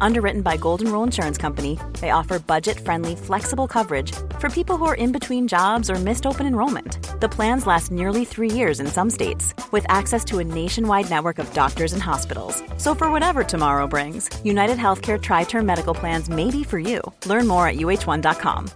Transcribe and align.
Underwritten 0.00 0.42
by 0.42 0.56
Golden 0.56 0.90
Rule 0.90 1.02
Insurance 1.02 1.38
Company, 1.38 1.78
they 2.00 2.10
offer 2.10 2.38
budget 2.38 2.78
friendly, 2.78 3.16
flexible 3.16 3.66
coverage 3.66 4.12
for 4.38 4.48
people 4.48 4.76
who 4.76 4.86
are 4.86 4.94
in 4.94 5.12
between 5.12 5.48
jobs 5.48 5.90
or 5.90 5.96
missed 5.96 6.26
open 6.26 6.46
enrollment. 6.46 6.98
The 7.20 7.28
plans 7.28 7.66
last 7.66 7.90
nearly 7.90 8.24
three 8.24 8.50
years 8.50 8.80
in 8.80 8.86
some 8.86 9.10
states, 9.10 9.54
with 9.70 9.86
access 9.88 10.24
to 10.26 10.38
a 10.38 10.44
nationwide 10.44 11.10
network 11.10 11.38
of 11.38 11.52
doctors 11.54 11.92
and 11.92 12.02
hospitals. 12.02 12.62
So, 12.78 12.94
for 12.94 13.10
whatever 13.10 13.44
tomorrow 13.44 13.86
brings, 13.86 14.30
United 14.44 14.78
Healthcare 14.78 15.20
Tri 15.20 15.44
Term 15.44 15.66
Medical 15.66 15.94
Plans 15.94 16.28
may 16.28 16.50
be 16.50 16.64
for 16.64 16.78
you. 16.78 17.00
Learn 17.26 17.46
more 17.46 17.66
at 17.66 17.76
uh1.com. 17.76 18.70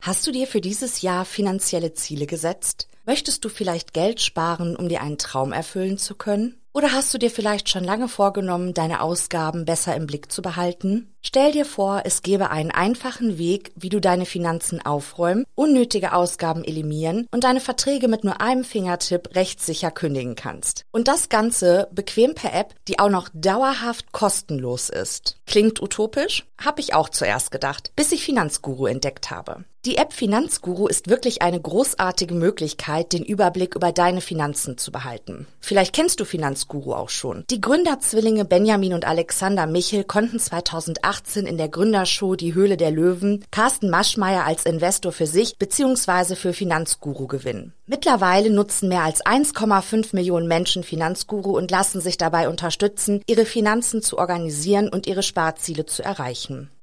Hast 0.00 0.26
du 0.26 0.32
dir 0.32 0.46
für 0.46 0.60
dieses 0.60 1.02
Jahr 1.02 1.24
finanzielle 1.24 1.92
Ziele 1.92 2.26
gesetzt? 2.26 2.88
Möchtest 3.04 3.44
du 3.44 3.48
vielleicht 3.48 3.94
Geld 3.94 4.20
sparen, 4.20 4.76
um 4.76 4.88
dir 4.88 5.00
einen 5.00 5.18
Traum 5.18 5.52
erfüllen 5.52 5.98
zu 5.98 6.14
können? 6.14 6.60
Oder 6.74 6.92
hast 6.92 7.12
du 7.12 7.18
dir 7.18 7.30
vielleicht 7.30 7.68
schon 7.68 7.82
lange 7.82 8.08
vorgenommen, 8.08 8.74
deine 8.74 9.00
Ausgaben 9.00 9.64
besser 9.64 9.96
im 9.96 10.06
Blick 10.06 10.30
zu 10.30 10.42
behalten? 10.42 11.12
Stell 11.20 11.52
dir 11.52 11.64
vor, 11.64 12.02
es 12.04 12.22
gäbe 12.22 12.50
einen 12.50 12.70
einfachen 12.70 13.38
Weg, 13.38 13.72
wie 13.74 13.88
du 13.88 14.00
deine 14.00 14.26
Finanzen 14.26 14.84
aufräumen, 14.84 15.44
unnötige 15.54 16.12
Ausgaben 16.12 16.64
eliminieren 16.64 17.26
und 17.32 17.44
deine 17.44 17.60
Verträge 17.60 18.06
mit 18.06 18.22
nur 18.22 18.40
einem 18.40 18.64
Fingertipp 18.64 19.34
rechtssicher 19.34 19.90
kündigen 19.90 20.36
kannst. 20.36 20.84
Und 20.92 21.08
das 21.08 21.28
Ganze 21.28 21.88
bequem 21.92 22.34
per 22.34 22.54
App, 22.54 22.74
die 22.86 22.98
auch 22.98 23.10
noch 23.10 23.28
dauerhaft 23.32 24.12
kostenlos 24.12 24.88
ist. 24.88 25.36
Klingt 25.46 25.82
utopisch? 25.82 26.46
Hab 26.62 26.78
ich 26.78 26.94
auch 26.94 27.08
zuerst 27.08 27.50
gedacht, 27.50 27.92
bis 27.96 28.12
ich 28.12 28.24
Finanzguru 28.24 28.86
entdeckt 28.86 29.30
habe. 29.30 29.64
Die 29.88 29.96
App 29.96 30.12
Finanzguru 30.12 30.86
ist 30.86 31.08
wirklich 31.08 31.40
eine 31.40 31.58
großartige 31.58 32.34
Möglichkeit, 32.34 33.14
den 33.14 33.24
Überblick 33.24 33.74
über 33.74 33.90
deine 33.90 34.20
Finanzen 34.20 34.76
zu 34.76 34.92
behalten. 34.92 35.46
Vielleicht 35.60 35.94
kennst 35.94 36.20
du 36.20 36.26
Finanzguru 36.26 36.92
auch 36.92 37.08
schon. 37.08 37.44
Die 37.48 37.62
Gründerzwillinge 37.62 38.44
Benjamin 38.44 38.92
und 38.92 39.06
Alexander 39.06 39.66
Michel 39.66 40.04
konnten 40.04 40.38
2018 40.38 41.46
in 41.46 41.56
der 41.56 41.70
Gründershow 41.70 42.36
Die 42.36 42.52
Höhle 42.52 42.76
der 42.76 42.90
Löwen 42.90 43.42
Carsten 43.50 43.88
Maschmeyer 43.88 44.44
als 44.44 44.66
Investor 44.66 45.10
für 45.10 45.26
sich 45.26 45.56
bzw. 45.56 46.34
für 46.34 46.52
Finanzguru 46.52 47.26
gewinnen. 47.26 47.72
Mittlerweile 47.86 48.50
nutzen 48.50 48.90
mehr 48.90 49.04
als 49.04 49.24
1,5 49.24 50.14
Millionen 50.14 50.48
Menschen 50.48 50.82
Finanzguru 50.82 51.56
und 51.56 51.70
lassen 51.70 52.02
sich 52.02 52.18
dabei 52.18 52.50
unterstützen, 52.50 53.22
ihre 53.26 53.46
Finanzen 53.46 54.02
zu 54.02 54.18
organisieren 54.18 54.90
und 54.90 55.06
ihre 55.06 55.22
Sparziele 55.22 55.86
zu 55.86 56.04
erreichen. 56.04 56.68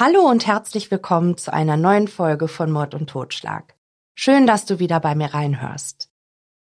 Hallo 0.00 0.20
und 0.20 0.46
herzlich 0.46 0.92
willkommen 0.92 1.36
zu 1.36 1.52
einer 1.52 1.76
neuen 1.76 2.06
Folge 2.06 2.46
von 2.46 2.70
Mord 2.70 2.94
und 2.94 3.10
Totschlag. 3.10 3.74
Schön, 4.14 4.46
dass 4.46 4.64
du 4.64 4.78
wieder 4.78 5.00
bei 5.00 5.16
mir 5.16 5.34
reinhörst. 5.34 6.08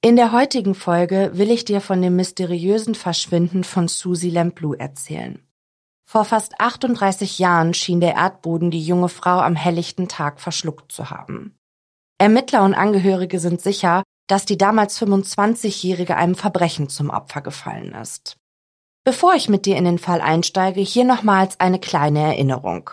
In 0.02 0.16
der 0.16 0.32
heutigen 0.32 0.74
Folge 0.74 1.32
will 1.34 1.52
ich 1.52 1.66
dir 1.66 1.82
von 1.82 2.02
dem 2.02 2.16
mysteriösen 2.16 2.96
Verschwinden 2.96 3.66
von 3.66 3.90
Susie 3.90 4.30
Lamplou 4.30 4.74
erzählen. 4.74 5.46
Vor 6.10 6.24
fast 6.24 6.62
38 6.62 7.38
Jahren 7.38 7.74
schien 7.74 8.00
der 8.00 8.16
Erdboden 8.16 8.72
die 8.72 8.82
junge 8.82 9.10
Frau 9.10 9.40
am 9.40 9.58
helllichten 9.58 10.08
Tag 10.08 10.40
verschluckt 10.40 10.94
zu 10.94 11.10
haben. 11.10 11.58
Ermittler 12.18 12.64
und 12.64 12.74
Angehörige 12.74 13.42
sind 13.42 13.60
sicher, 13.60 14.04
dass 14.28 14.46
die 14.46 14.58
damals 14.58 14.98
25-Jährige 14.98 16.16
einem 16.16 16.36
Verbrechen 16.36 16.88
zum 16.88 17.10
Opfer 17.10 17.42
gefallen 17.42 17.96
ist. 17.96 18.38
Bevor 19.04 19.34
ich 19.34 19.50
mit 19.50 19.66
dir 19.66 19.76
in 19.76 19.84
den 19.84 20.00
Fall 20.00 20.22
einsteige, 20.22 20.80
hier 20.80 21.04
nochmals 21.04 21.60
eine 21.60 21.80
kleine 21.80 22.22
Erinnerung. 22.22 22.92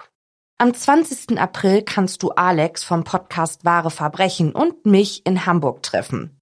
Am 0.63 0.73
20. 0.73 1.41
April 1.41 1.83
kannst 1.83 2.23
du 2.23 2.31
Alex 2.31 2.85
vom 2.85 3.03
Podcast 3.03 3.65
Wahre 3.65 3.91
Verbrechen 3.91 4.53
und 4.53 4.87
mich 4.87 5.27
in 5.27 5.45
Hamburg 5.45 5.83
treffen. 5.83 6.39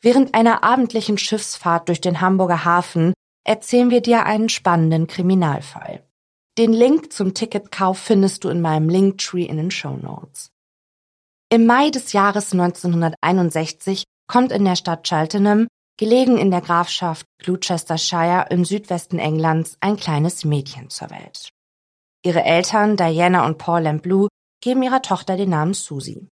Während 0.00 0.32
einer 0.32 0.64
abendlichen 0.64 1.18
Schiffsfahrt 1.18 1.86
durch 1.90 2.00
den 2.00 2.22
Hamburger 2.22 2.64
Hafen 2.64 3.12
erzählen 3.44 3.90
wir 3.90 4.00
dir 4.00 4.24
einen 4.24 4.48
spannenden 4.48 5.06
Kriminalfall. 5.06 6.02
Den 6.56 6.72
Link 6.72 7.12
zum 7.12 7.34
Ticketkauf 7.34 7.98
findest 7.98 8.44
du 8.44 8.48
in 8.48 8.62
meinem 8.62 8.88
Linktree 8.88 9.44
in 9.44 9.58
den 9.58 9.70
Show 9.70 9.98
Notes. 10.00 10.48
Im 11.52 11.66
Mai 11.66 11.90
des 11.90 12.14
Jahres 12.14 12.54
1961 12.54 14.04
kommt 14.28 14.50
in 14.50 14.64
der 14.64 14.76
Stadt 14.76 15.06
Cheltenham, 15.06 15.68
gelegen 15.98 16.38
in 16.38 16.50
der 16.50 16.62
Grafschaft 16.62 17.26
Gloucestershire 17.42 18.46
im 18.48 18.64
Südwesten 18.64 19.18
Englands, 19.18 19.76
ein 19.80 19.98
kleines 19.98 20.46
Mädchen 20.46 20.88
zur 20.88 21.10
Welt. 21.10 21.50
Ihre 22.24 22.42
Eltern, 22.44 22.96
Diana 22.96 23.46
und 23.46 23.58
Paul 23.58 23.82
Lamblou, 23.82 24.28
geben 24.60 24.82
ihrer 24.82 25.02
Tochter 25.02 25.36
den 25.36 25.50
Namen 25.50 25.74
Susie. 25.74 26.28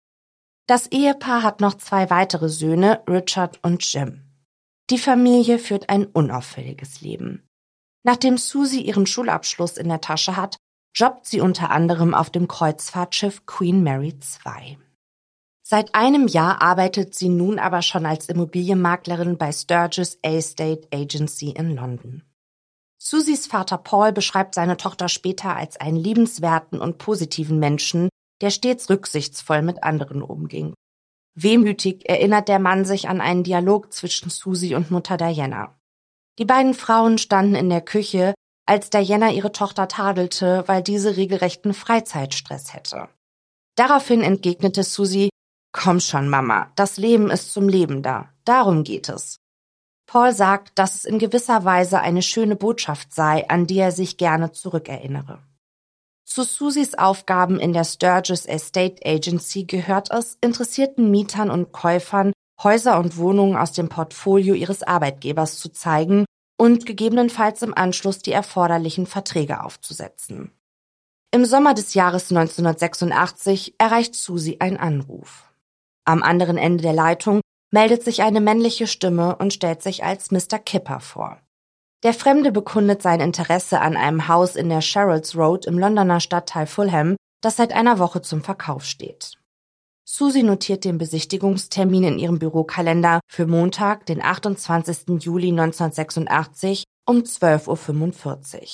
Das 0.67 0.87
Ehepaar 0.87 1.43
hat 1.43 1.61
noch 1.61 1.75
zwei 1.75 2.09
weitere 2.09 2.49
Söhne, 2.49 3.03
Richard 3.07 3.59
und 3.63 3.83
Jim. 3.91 4.23
Die 4.89 4.97
Familie 4.97 5.59
führt 5.59 5.89
ein 5.89 6.05
unauffälliges 6.05 7.01
Leben. 7.01 7.47
Nachdem 8.03 8.37
Susie 8.37 8.81
ihren 8.81 9.05
Schulabschluss 9.05 9.77
in 9.77 9.89
der 9.89 10.01
Tasche 10.01 10.35
hat, 10.35 10.57
jobbt 10.95 11.25
sie 11.25 11.41
unter 11.41 11.71
anderem 11.71 12.13
auf 12.13 12.29
dem 12.29 12.47
Kreuzfahrtschiff 12.47 13.45
Queen 13.45 13.83
Mary 13.83 14.13
II. 14.45 14.77
Seit 15.67 15.95
einem 15.95 16.27
Jahr 16.27 16.61
arbeitet 16.61 17.15
sie 17.15 17.29
nun 17.29 17.57
aber 17.57 17.81
schon 17.81 18.05
als 18.05 18.29
Immobilienmaklerin 18.29 19.37
bei 19.37 19.51
Sturgis 19.51 20.19
Estate 20.21 20.87
Agency 20.93 21.49
in 21.49 21.75
London. 21.75 22.23
Susies 22.97 23.47
Vater 23.47 23.77
Paul 23.77 24.11
beschreibt 24.11 24.55
seine 24.55 24.77
Tochter 24.77 25.09
später 25.09 25.55
als 25.55 25.77
einen 25.77 25.97
liebenswerten 25.97 26.79
und 26.81 26.97
positiven 26.97 27.59
Menschen, 27.59 28.09
der 28.41 28.49
stets 28.49 28.89
rücksichtsvoll 28.89 29.61
mit 29.61 29.83
anderen 29.83 30.21
umging. 30.21 30.73
Wehmütig 31.35 32.07
erinnert 32.09 32.47
der 32.47 32.59
Mann 32.59 32.85
sich 32.85 33.09
an 33.09 33.21
einen 33.21 33.43
Dialog 33.43 33.91
zwischen 33.91 34.29
Susie 34.29 34.75
und 34.75 34.89
Mutter 34.89 35.17
Diana. 35.17 35.77
Die 36.39 36.45
beiden 36.45 36.73
Frauen 36.73 37.17
standen 37.17 37.55
in 37.55 37.69
der 37.69 37.81
Küche, 37.81 38.33
als 38.65 38.89
Diana 38.89 39.31
ihre 39.31 39.51
Tochter 39.51 39.87
tadelte, 39.87 40.63
weil 40.67 40.81
diese 40.81 41.17
regelrechten 41.17 41.73
Freizeitstress 41.73 42.73
hätte. 42.73 43.09
Daraufhin 43.75 44.21
entgegnete 44.21 44.83
Susie, 44.83 45.29
Komm 45.73 45.99
schon, 45.99 46.29
Mama, 46.29 46.71
das 46.77 46.95
Leben 46.95 47.29
ist 47.29 47.51
zum 47.51 47.67
Leben 47.67 48.01
da. 48.01 48.29
Darum 48.45 48.85
geht 48.85 49.09
es. 49.09 49.35
Paul 50.07 50.33
sagt, 50.33 50.77
dass 50.77 50.95
es 50.95 51.05
in 51.05 51.19
gewisser 51.19 51.65
Weise 51.65 51.99
eine 51.99 52.21
schöne 52.21 52.55
Botschaft 52.55 53.13
sei, 53.13 53.49
an 53.49 53.67
die 53.67 53.79
er 53.79 53.91
sich 53.91 54.17
gerne 54.17 54.51
zurückerinnere. 54.51 55.39
Zu 56.25 56.43
Susis 56.43 56.95
Aufgaben 56.95 57.59
in 57.59 57.73
der 57.73 57.83
Sturgis 57.83 58.45
Estate 58.45 59.05
Agency 59.05 59.65
gehört 59.65 60.11
es, 60.11 60.37
interessierten 60.41 61.11
Mietern 61.11 61.49
und 61.49 61.71
Käufern 61.71 62.33
Häuser 62.61 62.99
und 62.99 63.17
Wohnungen 63.17 63.57
aus 63.57 63.73
dem 63.73 63.89
Portfolio 63.89 64.53
ihres 64.53 64.81
Arbeitgebers 64.83 65.59
zu 65.59 65.69
zeigen 65.69 66.25
und 66.57 66.85
gegebenenfalls 66.85 67.61
im 67.61 67.73
Anschluss 67.73 68.19
die 68.19 68.31
erforderlichen 68.31 69.07
Verträge 69.07 69.63
aufzusetzen. 69.63 70.51
Im 71.31 71.43
Sommer 71.43 71.73
des 71.73 71.93
Jahres 71.95 72.31
1986 72.31 73.75
erreicht 73.77 74.15
Susi 74.15 74.57
ein 74.59 74.77
Anruf. 74.77 75.51
Am 76.05 76.23
anderen 76.23 76.57
Ende 76.57 76.81
der 76.83 76.93
Leitung 76.93 77.41
meldet 77.75 78.03
sich 78.03 78.21
eine 78.21 78.39
männliche 78.39 78.87
Stimme 78.87 79.35
und 79.35 79.53
stellt 79.53 79.83
sich 79.83 80.05
als 80.05 80.31
Mr. 80.31 80.59
Kipper 80.59 81.01
vor. 81.01 81.41
Der 82.03 82.13
Fremde 82.13 82.53
bekundet 82.53 83.01
sein 83.01 83.19
Interesse 83.19 83.81
an 83.81 83.97
einem 83.97 84.29
Haus 84.29 84.55
in 84.55 84.69
der 84.69 84.79
Sherrills 84.79 85.35
Road 85.35 85.65
im 85.65 85.77
Londoner 85.77 86.21
Stadtteil 86.21 86.67
Fulham, 86.67 87.17
das 87.41 87.57
seit 87.57 87.73
einer 87.73 87.99
Woche 87.99 88.21
zum 88.21 88.41
Verkauf 88.41 88.85
steht. 88.85 89.33
Susie 90.05 90.43
notiert 90.43 90.85
den 90.85 90.97
Besichtigungstermin 90.97 92.05
in 92.05 92.17
ihrem 92.17 92.39
Bürokalender 92.39 93.19
für 93.27 93.45
Montag, 93.45 94.05
den 94.05 94.21
28. 94.23 95.19
Juli 95.19 95.49
1986 95.49 96.85
um 97.05 97.17
12.45 97.23 98.55
Uhr. 98.55 98.67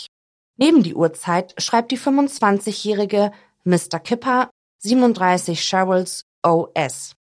Neben 0.57 0.83
die 0.83 0.93
Uhrzeit 0.93 1.59
schreibt 1.59 1.91
die 1.91 1.97
25-jährige 1.97 3.31
Mr. 3.63 3.99
Kipper 3.99 4.51
37 4.77 5.63
Sherrills 5.63 6.21
OS. 6.43 7.15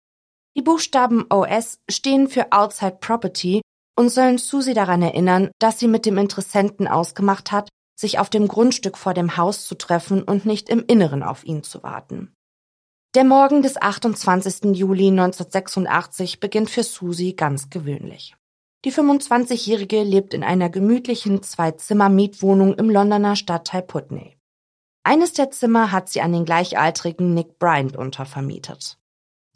Die 0.57 0.63
Buchstaben 0.63 1.25
OS 1.29 1.79
stehen 1.87 2.27
für 2.27 2.51
Outside 2.51 2.97
Property 2.99 3.61
und 3.95 4.09
sollen 4.09 4.39
Susie 4.39 4.73
daran 4.73 5.03
erinnern, 5.03 5.51
dass 5.59 5.77
sie 5.77 5.87
mit 5.87 6.07
dem 6.07 6.17
Interessenten 6.17 6.87
ausgemacht 6.87 7.51
hat, 7.51 7.69
sich 7.95 8.17
auf 8.17 8.31
dem 8.31 8.47
Grundstück 8.47 8.97
vor 8.97 9.13
dem 9.13 9.37
Haus 9.37 9.67
zu 9.67 9.75
treffen 9.75 10.23
und 10.23 10.47
nicht 10.47 10.69
im 10.69 10.83
Inneren 10.87 11.21
auf 11.21 11.43
ihn 11.43 11.61
zu 11.61 11.83
warten. 11.83 12.33
Der 13.13 13.23
Morgen 13.23 13.61
des 13.61 13.79
28. 13.79 14.75
Juli 14.75 15.09
1986 15.09 16.39
beginnt 16.39 16.71
für 16.71 16.83
Susie 16.83 17.35
ganz 17.35 17.69
gewöhnlich. 17.69 18.35
Die 18.83 18.91
25-Jährige 18.91 20.01
lebt 20.03 20.33
in 20.33 20.43
einer 20.43 20.69
gemütlichen 20.69 21.43
Zwei-Zimmer-Mietwohnung 21.43 22.73
im 22.75 22.89
Londoner 22.89 23.35
Stadtteil 23.35 23.83
Putney. 23.83 24.37
Eines 25.03 25.33
der 25.33 25.51
Zimmer 25.51 25.91
hat 25.91 26.09
sie 26.09 26.21
an 26.21 26.33
den 26.33 26.45
gleichaltrigen 26.45 27.35
Nick 27.35 27.59
Bryant 27.59 27.95
untervermietet. 27.95 28.97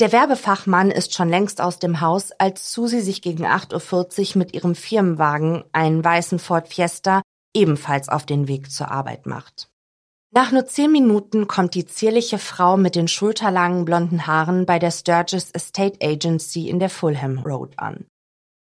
Der 0.01 0.11
Werbefachmann 0.11 0.89
ist 0.89 1.13
schon 1.13 1.29
längst 1.29 1.61
aus 1.61 1.77
dem 1.77 2.01
Haus, 2.01 2.31
als 2.31 2.73
Susi 2.73 3.01
sich 3.01 3.21
gegen 3.21 3.45
8.40 3.45 4.31
Uhr 4.31 4.39
mit 4.39 4.51
ihrem 4.55 4.73
Firmenwagen, 4.73 5.63
einen 5.73 6.03
weißen 6.03 6.39
Ford 6.39 6.67
Fiesta, 6.67 7.21
ebenfalls 7.55 8.09
auf 8.09 8.25
den 8.25 8.47
Weg 8.47 8.71
zur 8.71 8.89
Arbeit 8.89 9.27
macht. 9.27 9.69
Nach 10.31 10.51
nur 10.51 10.65
zehn 10.65 10.91
Minuten 10.91 11.47
kommt 11.47 11.75
die 11.75 11.85
zierliche 11.85 12.39
Frau 12.39 12.77
mit 12.77 12.95
den 12.95 13.07
schulterlangen 13.07 13.85
blonden 13.85 14.25
Haaren 14.25 14.65
bei 14.65 14.79
der 14.79 14.89
Sturgis 14.89 15.51
Estate 15.51 15.99
Agency 16.01 16.67
in 16.67 16.79
der 16.79 16.89
Fulham 16.89 17.37
Road 17.37 17.77
an. 17.77 18.07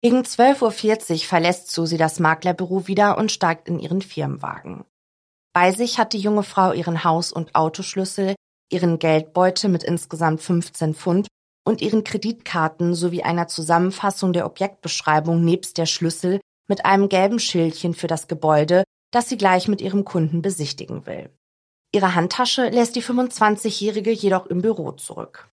Gegen 0.02 0.20
12.40 0.20 1.10
Uhr 1.10 1.18
verlässt 1.18 1.72
Susi 1.72 1.96
das 1.96 2.20
Maklerbüro 2.20 2.86
wieder 2.86 3.18
und 3.18 3.32
steigt 3.32 3.66
in 3.66 3.80
ihren 3.80 4.02
Firmenwagen. 4.02 4.84
Bei 5.52 5.72
sich 5.72 5.98
hat 5.98 6.12
die 6.12 6.20
junge 6.20 6.44
Frau 6.44 6.70
ihren 6.70 7.02
Haus- 7.02 7.32
und 7.32 7.56
Autoschlüssel, 7.56 8.36
ihren 8.70 8.98
Geldbeutel 8.98 9.70
mit 9.70 9.82
insgesamt 9.84 10.42
15 10.42 10.94
Pfund 10.94 11.28
und 11.64 11.80
ihren 11.80 12.04
Kreditkarten 12.04 12.94
sowie 12.94 13.22
einer 13.22 13.48
Zusammenfassung 13.48 14.32
der 14.32 14.46
Objektbeschreibung 14.46 15.42
nebst 15.44 15.78
der 15.78 15.86
Schlüssel 15.86 16.40
mit 16.68 16.84
einem 16.84 17.08
gelben 17.08 17.38
Schildchen 17.38 17.94
für 17.94 18.06
das 18.06 18.28
Gebäude, 18.28 18.84
das 19.10 19.28
sie 19.28 19.36
gleich 19.36 19.68
mit 19.68 19.80
ihrem 19.80 20.04
Kunden 20.04 20.42
besichtigen 20.42 21.06
will. 21.06 21.30
Ihre 21.92 22.14
Handtasche 22.14 22.68
lässt 22.68 22.96
die 22.96 23.02
25-Jährige 23.02 24.10
jedoch 24.10 24.46
im 24.46 24.62
Büro 24.62 24.92
zurück. 24.92 25.48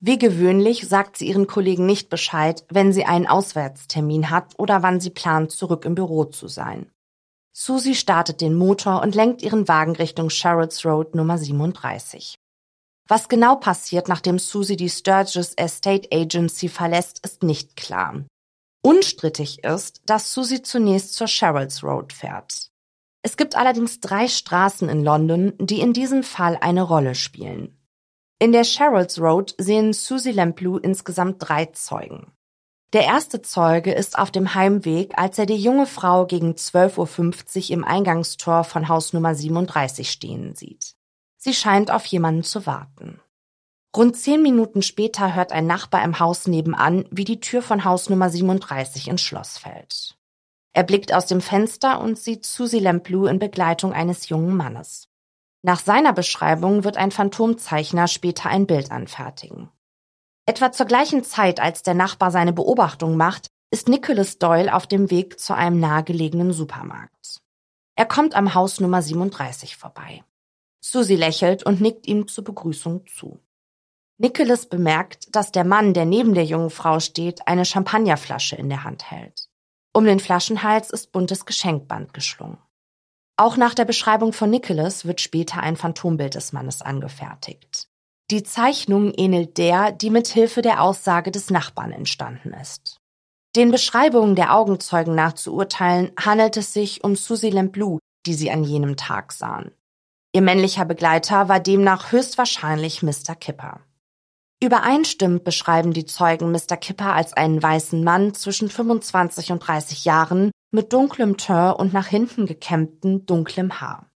Wie 0.00 0.18
gewöhnlich 0.18 0.86
sagt 0.86 1.16
sie 1.16 1.26
ihren 1.26 1.46
Kollegen 1.46 1.86
nicht 1.86 2.08
Bescheid, 2.08 2.64
wenn 2.68 2.92
sie 2.92 3.04
einen 3.04 3.26
Auswärtstermin 3.26 4.30
hat 4.30 4.54
oder 4.58 4.82
wann 4.82 5.00
sie 5.00 5.10
plant, 5.10 5.50
zurück 5.50 5.84
im 5.84 5.94
Büro 5.94 6.24
zu 6.24 6.46
sein. 6.46 6.90
Susie 7.52 7.96
startet 7.96 8.40
den 8.40 8.54
Motor 8.54 9.02
und 9.02 9.16
lenkt 9.16 9.42
ihren 9.42 9.66
Wagen 9.66 9.96
Richtung 9.96 10.30
Sherrolds 10.30 10.84
Road 10.84 11.16
Nummer 11.16 11.38
37. 11.38 12.36
Was 13.08 13.28
genau 13.28 13.56
passiert, 13.56 14.06
nachdem 14.08 14.38
Susie 14.38 14.76
die 14.76 14.90
Sturgis 14.90 15.54
Estate 15.54 16.08
Agency 16.12 16.68
verlässt, 16.68 17.24
ist 17.24 17.42
nicht 17.42 17.74
klar. 17.74 18.24
Unstrittig 18.82 19.64
ist, 19.64 20.02
dass 20.04 20.34
Susie 20.34 20.62
zunächst 20.62 21.14
zur 21.14 21.26
Sherrills 21.26 21.82
Road 21.82 22.12
fährt. 22.12 22.70
Es 23.22 23.36
gibt 23.36 23.56
allerdings 23.56 24.00
drei 24.00 24.28
Straßen 24.28 24.88
in 24.88 25.02
London, 25.02 25.54
die 25.58 25.80
in 25.80 25.92
diesem 25.92 26.22
Fall 26.22 26.58
eine 26.60 26.82
Rolle 26.82 27.14
spielen. 27.14 27.74
In 28.38 28.52
der 28.52 28.64
Sherrills 28.64 29.20
Road 29.20 29.54
sehen 29.58 29.92
Susie 29.92 30.30
Lamplou 30.30 30.76
insgesamt 30.76 31.36
drei 31.38 31.66
Zeugen. 31.66 32.32
Der 32.92 33.04
erste 33.04 33.42
Zeuge 33.42 33.92
ist 33.92 34.18
auf 34.18 34.30
dem 34.30 34.54
Heimweg, 34.54 35.18
als 35.18 35.38
er 35.38 35.46
die 35.46 35.56
junge 35.56 35.86
Frau 35.86 36.26
gegen 36.26 36.52
12.50 36.52 37.70
Uhr 37.70 37.70
im 37.70 37.84
Eingangstor 37.84 38.64
von 38.64 38.88
Haus 38.88 39.12
Nummer 39.12 39.34
37 39.34 40.10
stehen 40.10 40.54
sieht. 40.54 40.87
Sie 41.38 41.54
scheint 41.54 41.90
auf 41.90 42.04
jemanden 42.06 42.42
zu 42.42 42.66
warten. 42.66 43.20
Rund 43.96 44.16
zehn 44.16 44.42
Minuten 44.42 44.82
später 44.82 45.34
hört 45.34 45.52
ein 45.52 45.66
Nachbar 45.66 46.04
im 46.04 46.18
Haus 46.18 46.46
nebenan, 46.46 47.06
wie 47.10 47.24
die 47.24 47.40
Tür 47.40 47.62
von 47.62 47.84
Haus 47.84 48.10
Nummer 48.10 48.28
37 48.28 49.08
ins 49.08 49.22
Schloss 49.22 49.56
fällt. 49.56 50.16
Er 50.74 50.82
blickt 50.82 51.12
aus 51.12 51.26
dem 51.26 51.40
Fenster 51.40 52.00
und 52.00 52.18
sieht 52.18 52.44
Susie 52.44 52.80
Lamplou 52.80 53.26
in 53.26 53.38
Begleitung 53.38 53.92
eines 53.92 54.28
jungen 54.28 54.56
Mannes. 54.56 55.08
Nach 55.62 55.80
seiner 55.80 56.12
Beschreibung 56.12 56.84
wird 56.84 56.96
ein 56.96 57.10
Phantomzeichner 57.10 58.08
später 58.08 58.48
ein 58.48 58.66
Bild 58.66 58.90
anfertigen. 58.90 59.70
Etwa 60.46 60.72
zur 60.72 60.86
gleichen 60.86 61.24
Zeit, 61.24 61.60
als 61.60 61.82
der 61.82 61.94
Nachbar 61.94 62.30
seine 62.30 62.52
Beobachtung 62.52 63.16
macht, 63.16 63.48
ist 63.70 63.88
Nicholas 63.88 64.38
Doyle 64.38 64.74
auf 64.74 64.86
dem 64.86 65.10
Weg 65.10 65.38
zu 65.40 65.54
einem 65.54 65.78
nahegelegenen 65.80 66.52
Supermarkt. 66.52 67.40
Er 67.96 68.06
kommt 68.06 68.34
am 68.34 68.54
Haus 68.54 68.80
Nummer 68.80 69.02
37 69.02 69.76
vorbei. 69.76 70.22
Susie 70.80 71.16
lächelt 71.16 71.64
und 71.64 71.80
nickt 71.80 72.06
ihm 72.06 72.28
zur 72.28 72.44
Begrüßung 72.44 73.06
zu. 73.06 73.40
Nicholas 74.18 74.66
bemerkt, 74.66 75.34
dass 75.34 75.52
der 75.52 75.64
Mann, 75.64 75.94
der 75.94 76.04
neben 76.04 76.34
der 76.34 76.44
jungen 76.44 76.70
Frau 76.70 76.98
steht, 76.98 77.46
eine 77.46 77.64
Champagnerflasche 77.64 78.56
in 78.56 78.68
der 78.68 78.84
Hand 78.84 79.10
hält. 79.10 79.48
Um 79.92 80.04
den 80.04 80.20
Flaschenhals 80.20 80.90
ist 80.90 81.12
buntes 81.12 81.46
Geschenkband 81.46 82.12
geschlungen. 82.12 82.58
Auch 83.36 83.56
nach 83.56 83.74
der 83.74 83.84
Beschreibung 83.84 84.32
von 84.32 84.50
Nicholas 84.50 85.04
wird 85.04 85.20
später 85.20 85.60
ein 85.60 85.76
Phantombild 85.76 86.34
des 86.34 86.52
Mannes 86.52 86.82
angefertigt. 86.82 87.88
Die 88.30 88.42
Zeichnung 88.42 89.12
ähnelt 89.16 89.56
der, 89.56 89.92
die 89.92 90.10
mit 90.10 90.26
Hilfe 90.26 90.60
der 90.60 90.82
Aussage 90.82 91.30
des 91.30 91.50
Nachbarn 91.50 91.92
entstanden 91.92 92.52
ist. 92.52 93.00
Den 93.56 93.70
Beschreibungen 93.70 94.34
der 94.34 94.54
Augenzeugen 94.54 95.14
nach 95.14 95.32
zu 95.32 95.54
urteilen, 95.54 96.10
handelt 96.18 96.56
es 96.56 96.72
sich 96.72 97.04
um 97.04 97.16
Susie 97.16 97.50
Lamplou, 97.50 97.98
die 98.26 98.34
sie 98.34 98.50
an 98.50 98.64
jenem 98.64 98.96
Tag 98.96 99.32
sahen. 99.32 99.72
Ihr 100.32 100.42
männlicher 100.42 100.84
Begleiter 100.84 101.48
war 101.48 101.60
demnach 101.60 102.12
höchstwahrscheinlich 102.12 103.02
Mr. 103.02 103.34
Kipper. 103.34 103.80
Übereinstimmend 104.62 105.44
beschreiben 105.44 105.92
die 105.92 106.04
Zeugen 106.04 106.50
Mr. 106.50 106.76
Kipper 106.76 107.14
als 107.14 107.32
einen 107.32 107.62
weißen 107.62 108.02
Mann 108.02 108.34
zwischen 108.34 108.68
25 108.68 109.52
und 109.52 109.60
30 109.60 110.04
Jahren 110.04 110.50
mit 110.70 110.92
dunklem 110.92 111.36
Teint 111.36 111.78
und 111.78 111.92
nach 111.92 112.08
hinten 112.08 112.44
gekämmtem 112.46 113.24
dunklem 113.24 113.80
Haar. 113.80 114.10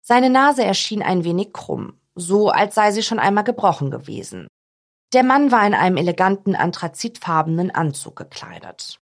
Seine 0.00 0.30
Nase 0.30 0.64
erschien 0.64 1.02
ein 1.02 1.24
wenig 1.24 1.52
krumm, 1.52 2.00
so 2.14 2.48
als 2.48 2.74
sei 2.74 2.90
sie 2.90 3.02
schon 3.02 3.18
einmal 3.18 3.44
gebrochen 3.44 3.90
gewesen. 3.90 4.48
Der 5.12 5.22
Mann 5.22 5.52
war 5.52 5.66
in 5.66 5.74
einem 5.74 5.98
eleganten 5.98 6.56
anthrazitfarbenen 6.56 7.70
Anzug 7.70 8.16
gekleidet. 8.16 8.98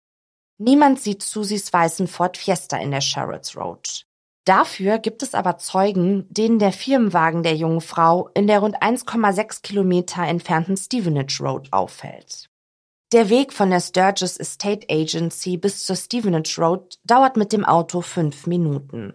Niemand 0.57 1.01
sieht 1.01 1.23
Susys 1.23 1.73
weißen 1.73 2.07
Ford 2.07 2.37
Fiesta 2.37 2.77
in 2.77 2.91
der 2.91 3.01
Sherrolls 3.01 3.57
Road. 3.57 4.05
Dafür 4.45 4.99
gibt 4.99 5.23
es 5.23 5.33
aber 5.33 5.57
Zeugen, 5.57 6.27
denen 6.29 6.59
der 6.59 6.71
Firmenwagen 6.71 7.41
der 7.41 7.55
jungen 7.55 7.81
Frau 7.81 8.29
in 8.35 8.45
der 8.45 8.59
rund 8.59 8.81
1,6 8.81 9.63
Kilometer 9.63 10.21
entfernten 10.21 10.77
Stevenage 10.77 11.43
Road 11.43 11.73
auffällt. 11.73 12.49
Der 13.11 13.29
Weg 13.29 13.53
von 13.53 13.71
der 13.71 13.79
Sturgis 13.79 14.37
Estate 14.37 14.85
Agency 14.89 15.57
bis 15.57 15.83
zur 15.83 15.95
Stevenage 15.95 16.61
Road 16.61 16.99
dauert 17.03 17.37
mit 17.37 17.53
dem 17.53 17.65
Auto 17.65 18.01
fünf 18.01 18.45
Minuten. 18.45 19.13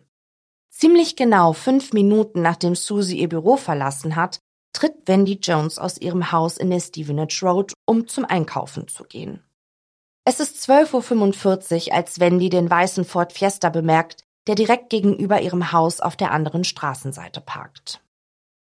Ziemlich 0.70 1.14
genau 1.14 1.52
fünf 1.52 1.92
Minuten 1.92 2.42
nachdem 2.42 2.74
Susie 2.74 3.18
ihr 3.18 3.28
Büro 3.28 3.56
verlassen 3.56 4.16
hat, 4.16 4.40
tritt 4.72 4.94
Wendy 5.06 5.38
Jones 5.40 5.78
aus 5.78 5.98
ihrem 5.98 6.32
Haus 6.32 6.56
in 6.56 6.70
der 6.70 6.80
Stevenage 6.80 7.46
Road, 7.46 7.72
um 7.86 8.08
zum 8.08 8.24
Einkaufen 8.24 8.88
zu 8.88 9.04
gehen. 9.04 9.44
Es 10.24 10.40
ist 10.40 10.56
12.45 10.68 11.88
Uhr, 11.88 11.94
als 11.94 12.18
Wendy 12.18 12.48
den 12.48 12.70
weißen 12.70 13.04
Ford 13.04 13.32
Fiesta 13.32 13.68
bemerkt, 13.68 14.24
der 14.46 14.54
direkt 14.54 14.90
gegenüber 14.90 15.40
ihrem 15.40 15.72
Haus 15.72 16.00
auf 16.00 16.16
der 16.16 16.32
anderen 16.32 16.64
Straßenseite 16.64 17.40
parkt. 17.40 18.02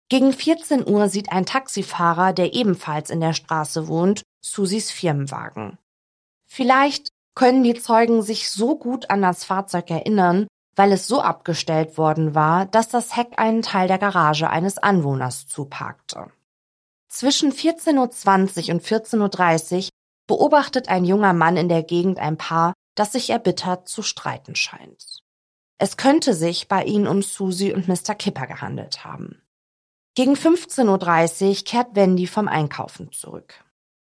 Gegen 0.09 0.33
14 0.33 0.87
Uhr 0.87 1.09
sieht 1.09 1.31
ein 1.31 1.45
Taxifahrer, 1.45 2.33
der 2.33 2.53
ebenfalls 2.53 3.09
in 3.09 3.21
der 3.21 3.33
Straße 3.33 3.87
wohnt, 3.87 4.23
Susis 4.41 4.91
Firmenwagen. 4.91 5.77
Vielleicht 6.45 7.09
können 7.35 7.63
die 7.63 7.73
Zeugen 7.73 8.21
sich 8.21 8.49
so 8.51 8.77
gut 8.77 9.09
an 9.09 9.21
das 9.21 9.43
Fahrzeug 9.43 9.89
erinnern, 9.89 10.47
weil 10.75 10.91
es 10.91 11.07
so 11.07 11.21
abgestellt 11.21 11.97
worden 11.97 12.35
war, 12.35 12.65
dass 12.65 12.89
das 12.89 13.15
Heck 13.15 13.39
einen 13.39 13.61
Teil 13.61 13.87
der 13.87 13.97
Garage 13.97 14.49
eines 14.49 14.77
Anwohners 14.77 15.47
zuparkte. 15.47 16.31
Zwischen 17.09 17.51
14.20 17.51 18.67
Uhr 18.67 18.73
und 18.75 18.83
14.30 18.83 19.85
Uhr 19.85 19.89
beobachtet 20.27 20.89
ein 20.89 21.05
junger 21.05 21.33
Mann 21.33 21.57
in 21.57 21.69
der 21.69 21.83
Gegend 21.83 22.19
ein 22.19 22.37
Paar, 22.37 22.73
das 22.95 23.11
sich 23.13 23.29
erbittert 23.29 23.87
zu 23.87 24.01
streiten 24.01 24.55
scheint. 24.55 25.22
Es 25.77 25.97
könnte 25.97 26.33
sich 26.33 26.67
bei 26.67 26.83
ihnen 26.83 27.07
um 27.07 27.21
Susie 27.21 27.73
und 27.73 27.87
Mr. 27.87 28.15
Kipper 28.15 28.47
gehandelt 28.47 29.03
haben. 29.03 29.41
Gegen 30.15 30.33
15.30 30.33 31.49
Uhr 31.49 31.55
kehrt 31.65 31.95
Wendy 31.95 32.27
vom 32.27 32.47
Einkaufen 32.47 33.11
zurück. 33.11 33.55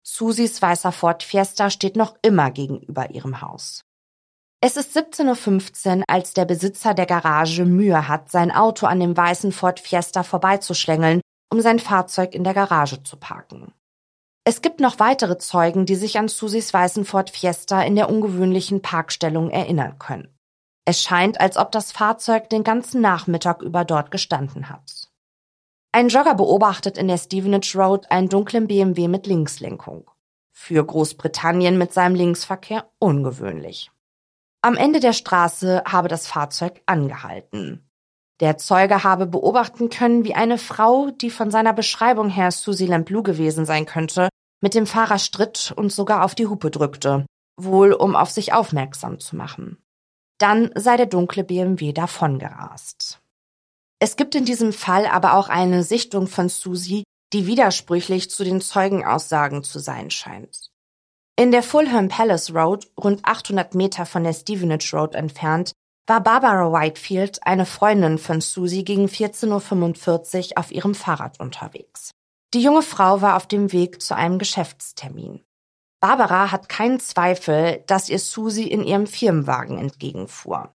Susies 0.03 0.61
weißer 0.63 0.93
Ford 0.93 1.23
Fiesta 1.23 1.71
steht 1.71 1.97
noch 1.97 2.17
immer 2.23 2.51
gegenüber 2.51 3.11
ihrem 3.11 3.43
Haus. 3.43 3.83
Es 4.63 4.77
ist 4.77 4.97
17.15 4.97 5.99
Uhr, 5.99 6.05
als 6.09 6.35
der 6.35 6.45
Besitzer 6.45 6.95
der 6.95 7.07
Garage 7.07 7.65
Mühe 7.65 8.09
hat, 8.09 8.31
sein 8.31 8.51
Auto 8.51 8.87
an 8.87 9.01
dem 9.01 9.17
weißen 9.17 9.53
Ford 9.53 9.81
Fiesta 9.81 10.23
vorbeizuschlängeln, 10.23 11.21
um 11.51 11.61
sein 11.61 11.79
Fahrzeug 11.79 12.35
in 12.35 12.45
der 12.45 12.55
Garage 12.55 13.03
zu 13.03 13.17
parken. 13.17 13.73
Es 14.45 14.63
gibt 14.63 14.81
noch 14.81 14.99
weitere 14.99 15.39
Zeugen, 15.39 15.87
die 15.87 15.95
sich 15.95 16.19
an 16.19 16.29
Susis 16.29 16.73
weißen 16.73 17.05
Ford 17.05 17.31
Fiesta 17.31 17.83
in 17.83 17.95
der 17.95 18.09
ungewöhnlichen 18.09 18.83
Parkstellung 18.83 19.51
erinnern 19.51 19.99
können. 19.99 20.29
Es 20.91 21.05
scheint, 21.05 21.41
als 21.41 21.57
ob 21.57 21.71
das 21.71 21.93
Fahrzeug 21.93 22.51
den 22.51 22.65
ganzen 22.65 23.01
Nachmittag 23.01 23.63
über 23.63 23.85
dort 23.85 24.11
gestanden 24.11 24.69
hat. 24.69 25.09
Ein 25.93 26.09
Jogger 26.09 26.35
beobachtet 26.35 26.99
in 26.99 27.07
der 27.07 27.17
Stevenage 27.17 27.79
Road 27.79 28.11
einen 28.11 28.29
dunklen 28.29 28.67
BMW 28.67 29.07
mit 29.07 29.29
Linkslenkung. 29.29 30.11
Für 30.51 30.85
Großbritannien 30.85 31.79
mit 31.79 31.93
seinem 31.93 32.17
Linksverkehr 32.17 32.91
ungewöhnlich. 32.99 33.93
Am 34.63 34.75
Ende 34.75 34.99
der 34.99 35.13
Straße 35.13 35.85
habe 35.87 36.09
das 36.09 36.27
Fahrzeug 36.27 36.83
angehalten. 36.87 37.89
Der 38.41 38.59
Zeuge 38.59 39.05
habe 39.05 39.29
beobachten 39.29 39.91
können, 39.91 40.25
wie 40.25 40.35
eine 40.35 40.59
Frau, 40.59 41.13
die 41.13 41.31
von 41.31 41.53
seiner 41.53 41.73
Beschreibung 41.73 42.31
her 42.31 42.51
Susie 42.51 42.87
Lamplou 42.87 43.23
gewesen 43.23 43.65
sein 43.65 43.87
könnte, 43.87 44.29
mit 44.61 44.75
dem 44.75 44.89
Fahrer 44.89 45.21
stritt 45.21 45.73
und 45.77 45.93
sogar 45.93 46.25
auf 46.25 46.35
die 46.35 46.49
Hupe 46.49 46.73
drückte, 46.73 47.27
wohl 47.57 47.93
um 47.93 48.17
auf 48.17 48.31
sich 48.31 48.53
aufmerksam 48.53 49.21
zu 49.21 49.37
machen. 49.37 49.81
Dann 50.41 50.71
sei 50.75 50.97
der 50.97 51.07
dunkle 51.07 51.45
BMW 51.45 51.93
davongerast. 51.93 53.21
Es 54.01 54.17
gibt 54.17 54.35
in 54.35 54.47
diesem 54.47 54.73
Fall 54.73 55.07
aber 55.07 55.35
auch 55.35 55.51
eine 55.51 55.83
Sichtung 55.83 56.27
von 56.27 56.49
Susie, 56.49 57.05
die 57.35 57.47
widersprüchlich 57.47 58.31
zu 58.31 58.43
den 58.43 58.63
Zeugenaussagen 58.63 59.63
zu 59.63 59.79
sein 59.79 60.11
scheint. 60.11 60.71
In 61.37 61.53
der 61.53 61.63
Fulham 61.63 62.09
Palace 62.09 62.55
Road, 62.55 62.91
rund 62.99 63.21
800 63.23 63.75
Meter 63.75 64.07
von 64.07 64.25
der 64.25 64.33
Stevenage 64.33 64.97
Road 64.97 65.15
entfernt, 65.15 65.73
war 66.07 66.23
Barbara 66.23 66.73
Whitefield, 66.73 67.47
eine 67.47 67.67
Freundin 67.67 68.17
von 68.17 68.41
Susie, 68.41 68.85
gegen 68.85 69.07
14.45 69.07 70.53
Uhr 70.53 70.59
auf 70.59 70.73
ihrem 70.73 70.95
Fahrrad 70.95 71.39
unterwegs. 71.39 72.13
Die 72.55 72.63
junge 72.63 72.83
Frau 72.83 73.21
war 73.21 73.37
auf 73.37 73.47
dem 73.47 73.73
Weg 73.73 74.01
zu 74.01 74.17
einem 74.17 74.39
Geschäftstermin. 74.39 75.45
Barbara 76.01 76.51
hat 76.51 76.71
keinen 76.71 76.99
Zweifel, 76.99 77.85
dass 77.87 78.09
ihr 78.09 78.19
Susie 78.19 78.71
in 78.71 78.83
ihrem 78.83 79.07
Firmenwagen 79.07 79.79
entgegenfuhr. 79.79 80.73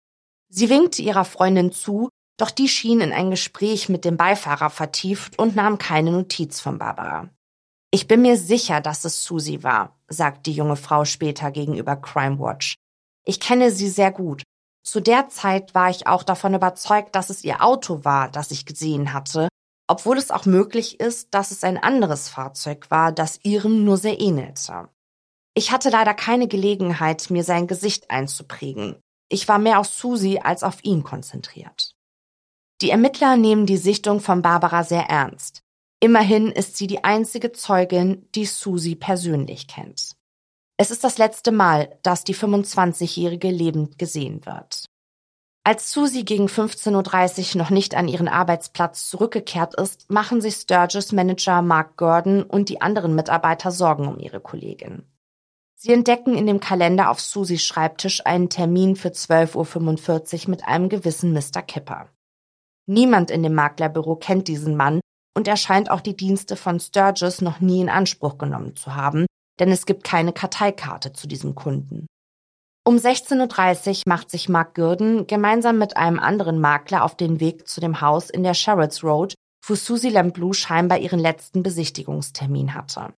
Sie 0.49 0.69
winkte 0.69 1.01
ihrer 1.01 1.25
Freundin 1.25 1.71
zu, 1.71 2.09
doch 2.37 2.51
die 2.51 2.69
schien 2.69 3.01
in 3.01 3.13
ein 3.13 3.31
Gespräch 3.31 3.89
mit 3.89 4.05
dem 4.05 4.17
Beifahrer 4.17 4.69
vertieft 4.69 5.39
und 5.39 5.55
nahm 5.55 5.79
keine 5.79 6.11
Notiz 6.11 6.59
von 6.59 6.79
Barbara. 6.79 7.29
Ich 7.93 8.09
bin 8.09 8.23
mir 8.23 8.37
sicher, 8.37 8.81
dass 8.81 9.05
es 9.05 9.23
Susie 9.23 9.63
war, 9.63 9.97
sagt 10.09 10.47
die 10.47 10.53
junge 10.53 10.77
Frau 10.77 11.05
später 11.05 11.53
gegenüber 11.53 11.95
Crime 11.95 12.41
Watch. 12.41 12.75
Ich 13.25 13.39
kenne 13.39 13.71
sie 13.71 13.89
sehr 13.89 14.11
gut. 14.11 14.43
Zu 14.85 15.01
der 15.01 15.29
Zeit 15.29 15.75
war 15.75 15.89
ich 15.91 16.09
auch 16.09 16.25
davon 16.25 16.55
überzeugt, 16.55 17.15
dass 17.15 17.31
es 17.31 17.45
ihr 17.45 17.63
Auto 17.63 18.05
war, 18.05 18.29
das 18.29 18.51
ich 18.51 18.67
gesehen 18.67 19.13
hatte, 19.13 19.47
obwohl 19.87 20.19
es 20.19 20.33
auch 20.33 20.47
möglich 20.47 20.99
ist, 20.99 21.33
dass 21.33 21.53
es 21.53 21.63
ein 21.63 21.79
anderes 21.79 22.29
Fahrzeug 22.29 22.91
war, 22.91 23.13
das 23.13 23.39
ihrem 23.45 23.85
nur 23.85 23.99
sehr 23.99 24.21
ähnelte. 24.21 24.89
Ich 25.55 25.71
hatte 25.71 25.91
leider 25.91 26.15
keine 26.15 26.49
Gelegenheit, 26.49 27.31
mir 27.31 27.45
sein 27.45 27.67
Gesicht 27.67 28.11
einzuprägen. 28.11 28.97
Ich 29.29 29.49
war 29.49 29.59
mehr 29.59 29.79
auf 29.79 29.87
Susie 29.87 30.41
als 30.41 30.63
auf 30.63 30.83
ihn 30.83 31.05
konzentriert. 31.05 31.95
Die 32.81 32.91
Ermittler 32.91 33.37
nehmen 33.37 33.67
die 33.67 33.77
Sichtung 33.77 34.21
von 34.21 34.43
Barbara 34.43 34.83
sehr 34.83 35.05
ernst. 35.05 35.63
Immerhin 36.01 36.49
ist 36.49 36.77
sie 36.77 36.87
die 36.87 37.05
einzige 37.05 37.53
Zeugin, 37.53 38.29
die 38.35 38.47
Susie 38.47 38.97
persönlich 38.97 39.69
kennt. 39.69 40.17
Es 40.77 40.91
ist 40.91 41.05
das 41.05 41.17
letzte 41.17 41.53
Mal, 41.53 41.97
dass 42.03 42.25
die 42.25 42.35
25-Jährige 42.35 43.51
lebend 43.51 43.99
gesehen 43.99 44.45
wird. 44.47 44.87
Als 45.65 45.93
Susie 45.93 46.25
gegen 46.25 46.47
15.30 46.47 47.55
Uhr 47.55 47.63
noch 47.63 47.71
nicht 47.71 47.95
an 47.95 48.09
ihren 48.09 48.27
Arbeitsplatz 48.27 49.09
zurückgekehrt 49.09 49.79
ist, 49.79 50.11
machen 50.11 50.41
sich 50.41 50.57
Sturgis 50.57 51.13
Manager 51.13 51.63
Mark 51.63 51.97
Gordon 51.97 52.43
und 52.43 52.69
die 52.69 52.81
anderen 52.81 53.15
Mitarbeiter 53.15 53.71
Sorgen 53.71 54.09
um 54.09 54.19
ihre 54.19 54.41
Kollegin. 54.41 55.05
Sie 55.85 55.93
entdecken 55.93 56.37
in 56.37 56.47
dem 56.47 56.61
Kalender 56.61 57.11
auf 57.11 57.21
Susies 57.21 57.65
Schreibtisch 57.65 58.25
einen 58.25 58.49
Termin 58.49 58.95
für 58.95 59.09
12.45 59.09 60.45
Uhr 60.45 60.51
mit 60.51 60.65
einem 60.65 60.89
gewissen 60.89 61.33
Mr. 61.33 61.61
Kipper. 61.61 62.09
Niemand 62.87 63.33
in 63.33 63.43
dem 63.43 63.55
Maklerbüro 63.55 64.15
kennt 64.15 64.47
diesen 64.47 64.77
Mann 64.77 65.01
und 65.37 65.49
er 65.49 65.57
scheint 65.57 65.91
auch 65.91 66.01
die 66.01 66.15
Dienste 66.15 66.55
von 66.55 66.79
Sturgis 66.79 67.41
noch 67.41 67.59
nie 67.59 67.81
in 67.81 67.89
Anspruch 67.89 68.39
genommen 68.39 68.77
zu 68.77 68.95
haben, 68.95 69.27
denn 69.59 69.73
es 69.73 69.85
gibt 69.85 70.05
keine 70.05 70.33
Karteikarte 70.33 71.15
zu 71.15 71.27
diesem 71.27 71.57
Kunden. 71.57 72.07
Um 72.87 72.95
16.30 72.95 73.89
Uhr 73.89 74.03
macht 74.07 74.31
sich 74.31 74.49
Mark 74.49 74.77
Gürden 74.77 75.27
gemeinsam 75.27 75.79
mit 75.79 75.97
einem 75.97 76.21
anderen 76.21 76.61
Makler 76.61 77.03
auf 77.03 77.17
den 77.17 77.41
Weg 77.41 77.67
zu 77.67 77.81
dem 77.81 78.01
Haus 78.01 78.31
in 78.31 78.45
der 78.45 78.55
Sherrolds 78.55 79.03
Road, 79.03 79.35
wo 79.67 79.75
Susie 79.75 80.11
Lamblou 80.11 80.53
scheinbar 80.53 80.99
ihren 80.99 81.19
letzten 81.19 81.65
Besichtigungstermin 81.65 82.75
hatte. 82.75 83.13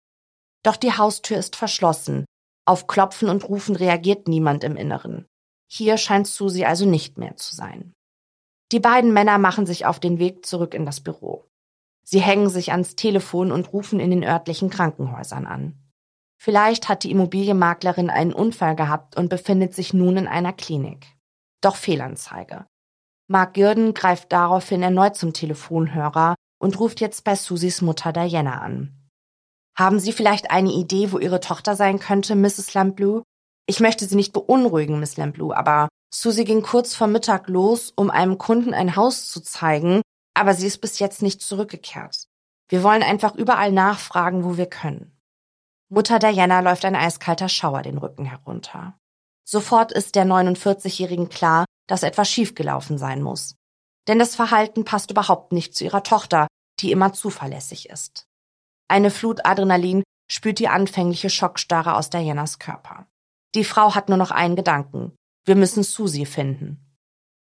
Doch 0.63 0.77
die 0.77 0.97
Haustür 0.97 1.37
ist 1.37 1.57
verschlossen. 1.57 2.25
Auf 2.67 2.87
Klopfen 2.87 3.29
und 3.29 3.49
Rufen 3.49 3.77
reagiert 3.77 4.27
niemand 4.29 4.65
im 4.65 4.77
Inneren. 4.77 5.27
Hier 5.71 5.97
scheint 5.99 6.27
Susie 6.27 6.65
also 6.65 6.87
nicht 6.87 7.19
mehr 7.19 7.37
zu 7.37 7.55
sein. 7.55 7.93
Die 8.73 8.81
beiden 8.81 9.13
Männer 9.13 9.39
machen 9.39 9.67
sich 9.67 9.87
auf 9.87 10.01
den 10.01 10.19
Weg 10.19 10.47
zurück 10.47 10.75
in 10.75 10.87
das 10.87 11.01
Büro. 11.01 11.49
Sie 12.05 12.21
hängen 12.21 12.49
sich 12.49 12.73
ans 12.73 12.97
Telefon 12.97 13.53
und 13.53 13.73
rufen 13.73 14.01
in 14.01 14.11
den 14.11 14.25
örtlichen 14.25 14.71
Krankenhäusern 14.71 15.47
an. 15.47 15.79
Vielleicht 16.39 16.89
hat 16.89 17.05
die 17.05 17.11
Immobilienmaklerin 17.11 18.11
einen 18.11 18.33
Unfall 18.33 18.77
gehabt 18.77 19.17
und 19.17 19.29
befindet 19.29 19.75
sich 19.75 19.95
nun 19.95 20.17
in 20.17 20.29
einer 20.29 20.53
Klinik. 20.53 21.07
Doch 21.61 21.77
Fehlanzeige. 21.77 22.67
Mark 23.27 23.55
Gürden 23.55 23.95
greift 23.95 24.33
daraufhin 24.33 24.83
erneut 24.83 25.17
zum 25.17 25.33
Telefonhörer 25.33 26.35
und 26.59 26.79
ruft 26.79 27.01
jetzt 27.01 27.25
bei 27.25 27.37
Susis 27.37 27.81
Mutter 27.81 28.13
Diana 28.13 28.61
an. 28.61 29.04
Haben 29.77 29.99
Sie 29.99 30.13
vielleicht 30.13 30.51
eine 30.51 30.73
Idee, 30.73 31.11
wo 31.13 31.19
Ihre 31.19 31.41
Tochter 31.41 31.75
sein 31.75 31.99
könnte, 31.99 32.37
Mrs. 32.37 32.75
Lamblou? 32.75 33.23
Ich 33.67 33.81
möchte 33.81 34.07
Sie 34.07 34.17
nicht 34.17 34.33
beunruhigen, 34.33 35.01
Miss 35.01 35.17
Lamblou, 35.17 35.53
aber 35.53 35.89
Susie 36.15 36.45
ging 36.45 36.63
kurz 36.63 36.95
vor 36.95 37.09
Mittag 37.09 37.49
los, 37.49 37.93
um 37.97 38.09
einem 38.09 38.39
Kunden 38.39 38.73
ein 38.73 38.95
Haus 38.95 39.29
zu 39.29 39.41
zeigen, 39.41 40.01
aber 40.33 40.55
sie 40.55 40.69
ist 40.69 40.81
bis 40.81 41.01
jetzt 41.01 41.23
nicht 41.23 41.43
zurückgekehrt. 41.43 42.29
Wir 42.69 42.85
wollen 42.85 43.03
einfach 43.03 43.35
überall 43.35 43.73
nachfragen, 43.73 44.45
wo 44.45 44.57
wir 44.57 44.67
können. 44.67 45.19
Mutter 45.89 46.21
Diana 46.21 46.61
läuft 46.61 46.85
ein 46.85 46.95
eiskalter 46.95 47.49
Schauer 47.49 47.83
den 47.83 47.99
Rücken 47.99 48.25
herunter. 48.25 48.97
Sofort 49.45 49.91
ist 49.91 50.15
der 50.15 50.25
49-Jährigen 50.25 51.29
klar, 51.29 51.65
dass 51.89 52.05
etwas 52.05 52.31
schiefgelaufen 52.31 52.97
sein 52.97 53.21
muss. 53.21 53.57
Denn 54.07 54.21
das 54.21 54.37
Verhalten 54.37 54.85
passt 54.85 55.11
überhaupt 55.11 55.53
nicht 55.53 55.75
zu 55.75 55.85
ihrer 55.85 56.05
Tochter, 56.05 56.47
die 56.81 56.93
immer 56.93 57.13
zuverlässig 57.13 57.91
ist. 57.91 58.27
Eine 58.89 59.11
Flut 59.11 59.47
Adrenalin 59.47 60.03
spürt 60.31 60.59
die 60.59 60.69
anfängliche 60.69 61.31
Schockstarre 61.31 61.97
aus 61.97 62.11
Dianas 62.11 62.59
Körper. 62.59 63.07
Die 63.55 63.65
Frau 63.65 63.95
hat 63.95 64.09
nur 64.09 64.19
noch 64.19 64.31
einen 64.31 64.57
Gedanken. 64.57 65.13
Wir 65.45 65.57
müssen 65.57 65.83
Susie 65.83 66.27
finden. 66.27 66.81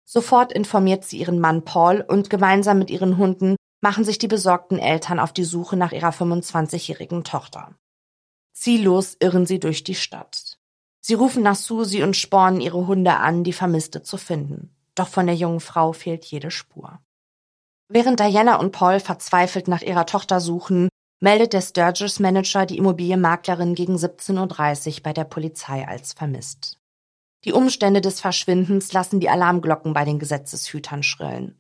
Sofort 0.06 0.53
informiert 0.53 1.03
sie 1.03 1.17
ihren 1.17 1.39
Mann 1.39 1.65
Paul 1.65 2.01
und 2.08 2.29
gemeinsam 2.29 2.79
mit 2.79 2.89
ihren 2.89 3.17
Hunden 3.17 3.56
machen 3.82 4.03
sich 4.03 4.17
die 4.17 4.27
besorgten 4.27 4.79
Eltern 4.79 5.20
auf 5.20 5.34
die 5.34 5.44
Suche 5.44 5.75
nach 5.75 5.91
ihrer 5.91 6.12
25-jährigen 6.12 7.24
Tochter. 7.24 7.75
Ziellos 8.53 9.17
irren 9.20 9.46
sie 9.46 9.60
durch 9.60 9.84
die 9.84 9.96
Stadt. 9.96 10.58
Sie 11.01 11.13
rufen 11.13 11.44
nach 11.44 11.56
Susie 11.56 12.03
und 12.03 12.15
spornen 12.15 12.62
ihre 12.62 12.88
Hunde 12.88 13.17
an, 13.17 13.44
die 13.44 13.53
Vermisste 13.53 14.01
zu 14.01 14.17
finden. 14.17 14.75
Doch 14.96 15.08
von 15.08 15.27
der 15.27 15.36
jungen 15.36 15.60
Frau 15.60 15.94
fehlt 15.94 16.25
jede 16.25 16.51
Spur. 16.51 17.00
Während 17.88 18.20
Diana 18.20 18.56
und 18.60 18.72
Paul 18.72 19.00
verzweifelt 19.00 19.67
nach 19.67 19.82
ihrer 19.82 20.06
Tochter 20.06 20.39
suchen, 20.39 20.89
meldet 21.20 21.54
der 21.54 21.62
Sturgis 21.62 22.20
Manager 22.20 22.66
die 22.66 22.78
Immobilienmaklerin 22.78 23.76
gegen 23.76 23.96
17.30 23.96 24.98
Uhr 24.98 25.04
bei 25.04 25.14
der 25.14 25.24
Polizei 25.24 25.88
als 25.88 26.14
vermisst. 26.14 26.80
Die 27.44 27.54
Umstände 27.54 28.02
des 28.02 28.20
Verschwindens 28.20 28.94
lassen 28.94 29.20
die 29.20 29.30
Alarmglocken 29.30 29.94
bei 29.94 30.06
den 30.06 30.20
Gesetzeshütern 30.20 31.04
schrillen. 31.04 31.60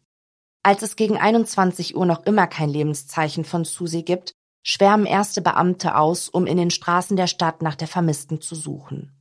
Als 0.63 0.81
es 0.81 0.95
gegen 0.95 1.17
21 1.17 1.95
Uhr 1.95 2.05
noch 2.05 2.25
immer 2.25 2.47
kein 2.47 2.69
Lebenszeichen 2.69 3.45
von 3.45 3.63
Susie 3.63 4.03
gibt, 4.03 4.33
schwärmen 4.63 5.05
erste 5.05 5.41
Beamte 5.41 5.95
aus, 5.95 6.27
um 6.29 6.45
in 6.45 6.57
den 6.57 6.71
Straßen 6.71 7.15
der 7.15 7.27
Stadt 7.27 7.61
nach 7.61 7.75
der 7.75 7.87
Vermissten 7.87 8.41
zu 8.41 8.53
suchen. 8.53 9.13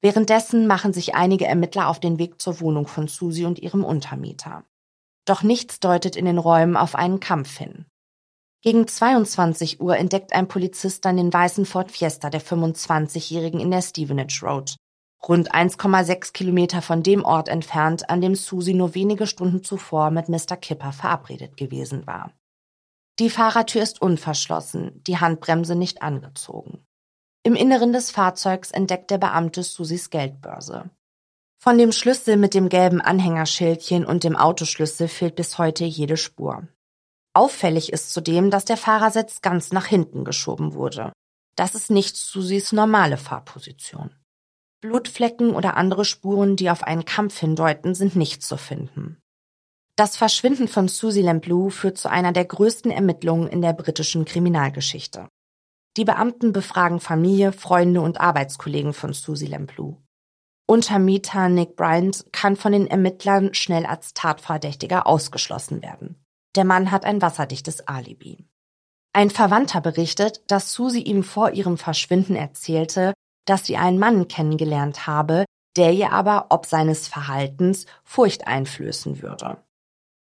Währenddessen 0.00 0.66
machen 0.66 0.92
sich 0.92 1.14
einige 1.14 1.46
Ermittler 1.46 1.88
auf 1.88 2.00
den 2.00 2.18
Weg 2.18 2.40
zur 2.40 2.60
Wohnung 2.60 2.86
von 2.86 3.08
Susie 3.08 3.44
und 3.44 3.58
ihrem 3.58 3.84
Untermieter. 3.84 4.64
Doch 5.26 5.42
nichts 5.42 5.80
deutet 5.80 6.16
in 6.16 6.24
den 6.24 6.38
Räumen 6.38 6.76
auf 6.76 6.94
einen 6.94 7.20
Kampf 7.20 7.58
hin. 7.58 7.84
Gegen 8.60 8.88
22 8.88 9.80
Uhr 9.80 9.96
entdeckt 9.96 10.32
ein 10.32 10.48
Polizist 10.48 11.04
dann 11.04 11.16
den 11.16 11.32
weißen 11.32 11.64
Ford 11.64 11.92
Fiesta 11.92 12.28
der 12.28 12.42
25-Jährigen 12.42 13.60
in 13.60 13.70
der 13.70 13.82
Stevenage 13.82 14.40
Road, 14.42 14.74
rund 15.28 15.54
1,6 15.54 16.32
Kilometer 16.32 16.82
von 16.82 17.04
dem 17.04 17.24
Ort 17.24 17.48
entfernt, 17.48 18.10
an 18.10 18.20
dem 18.20 18.34
Susie 18.34 18.74
nur 18.74 18.96
wenige 18.96 19.28
Stunden 19.28 19.62
zuvor 19.62 20.10
mit 20.10 20.28
Mr. 20.28 20.56
Kipper 20.56 20.92
verabredet 20.92 21.56
gewesen 21.56 22.06
war. 22.08 22.32
Die 23.20 23.30
Fahrertür 23.30 23.82
ist 23.82 24.02
unverschlossen, 24.02 25.02
die 25.04 25.18
Handbremse 25.18 25.76
nicht 25.76 26.02
angezogen. 26.02 26.84
Im 27.44 27.54
Inneren 27.54 27.92
des 27.92 28.10
Fahrzeugs 28.10 28.72
entdeckt 28.72 29.10
der 29.10 29.18
Beamte 29.18 29.62
Susis 29.62 30.10
Geldbörse. 30.10 30.90
Von 31.60 31.78
dem 31.78 31.92
Schlüssel 31.92 32.36
mit 32.36 32.54
dem 32.54 32.68
gelben 32.68 33.00
Anhängerschildchen 33.00 34.04
und 34.04 34.22
dem 34.22 34.36
Autoschlüssel 34.36 35.08
fehlt 35.08 35.36
bis 35.36 35.58
heute 35.58 35.84
jede 35.84 36.16
Spur. 36.16 36.68
Auffällig 37.34 37.92
ist 37.92 38.12
zudem, 38.12 38.50
dass 38.50 38.64
der 38.64 38.76
Fahrersitz 38.76 39.42
ganz 39.42 39.72
nach 39.72 39.86
hinten 39.86 40.24
geschoben 40.24 40.74
wurde. 40.74 41.12
Das 41.56 41.74
ist 41.74 41.90
nicht 41.90 42.16
Susis 42.16 42.72
normale 42.72 43.16
Fahrposition. 43.16 44.10
Blutflecken 44.80 45.54
oder 45.54 45.76
andere 45.76 46.04
Spuren, 46.04 46.56
die 46.56 46.70
auf 46.70 46.84
einen 46.84 47.04
Kampf 47.04 47.38
hindeuten, 47.38 47.94
sind 47.94 48.14
nicht 48.14 48.42
zu 48.42 48.56
finden. 48.56 49.18
Das 49.96 50.16
Verschwinden 50.16 50.68
von 50.68 50.86
Susie 50.86 51.22
Lamblou 51.22 51.70
führt 51.70 51.98
zu 51.98 52.08
einer 52.08 52.32
der 52.32 52.44
größten 52.44 52.92
Ermittlungen 52.92 53.48
in 53.48 53.60
der 53.60 53.72
britischen 53.72 54.24
Kriminalgeschichte. 54.24 55.28
Die 55.96 56.04
Beamten 56.04 56.52
befragen 56.52 57.00
Familie, 57.00 57.50
Freunde 57.50 58.02
und 58.02 58.20
Arbeitskollegen 58.20 58.92
von 58.92 59.12
Susie 59.12 59.48
Lamblou. 59.48 59.96
Untermieter 60.68 61.48
Nick 61.48 61.74
Bryant 61.74 62.26
kann 62.30 62.54
von 62.54 62.70
den 62.70 62.86
Ermittlern 62.86 63.54
schnell 63.54 63.86
als 63.86 64.14
Tatverdächtiger 64.14 65.08
ausgeschlossen 65.08 65.82
werden. 65.82 66.24
Der 66.58 66.64
Mann 66.64 66.90
hat 66.90 67.04
ein 67.04 67.22
wasserdichtes 67.22 67.86
Alibi. 67.86 68.44
Ein 69.12 69.30
Verwandter 69.30 69.80
berichtet, 69.80 70.42
dass 70.48 70.72
Susie 70.72 71.04
ihm 71.04 71.22
vor 71.22 71.52
ihrem 71.52 71.78
Verschwinden 71.78 72.34
erzählte, 72.34 73.14
dass 73.44 73.64
sie 73.64 73.76
einen 73.76 74.00
Mann 74.00 74.26
kennengelernt 74.26 75.06
habe, 75.06 75.44
der 75.76 75.92
ihr 75.92 76.10
aber 76.10 76.46
ob 76.48 76.66
seines 76.66 77.06
Verhaltens 77.06 77.86
Furcht 78.02 78.48
einflößen 78.48 79.22
würde. 79.22 79.62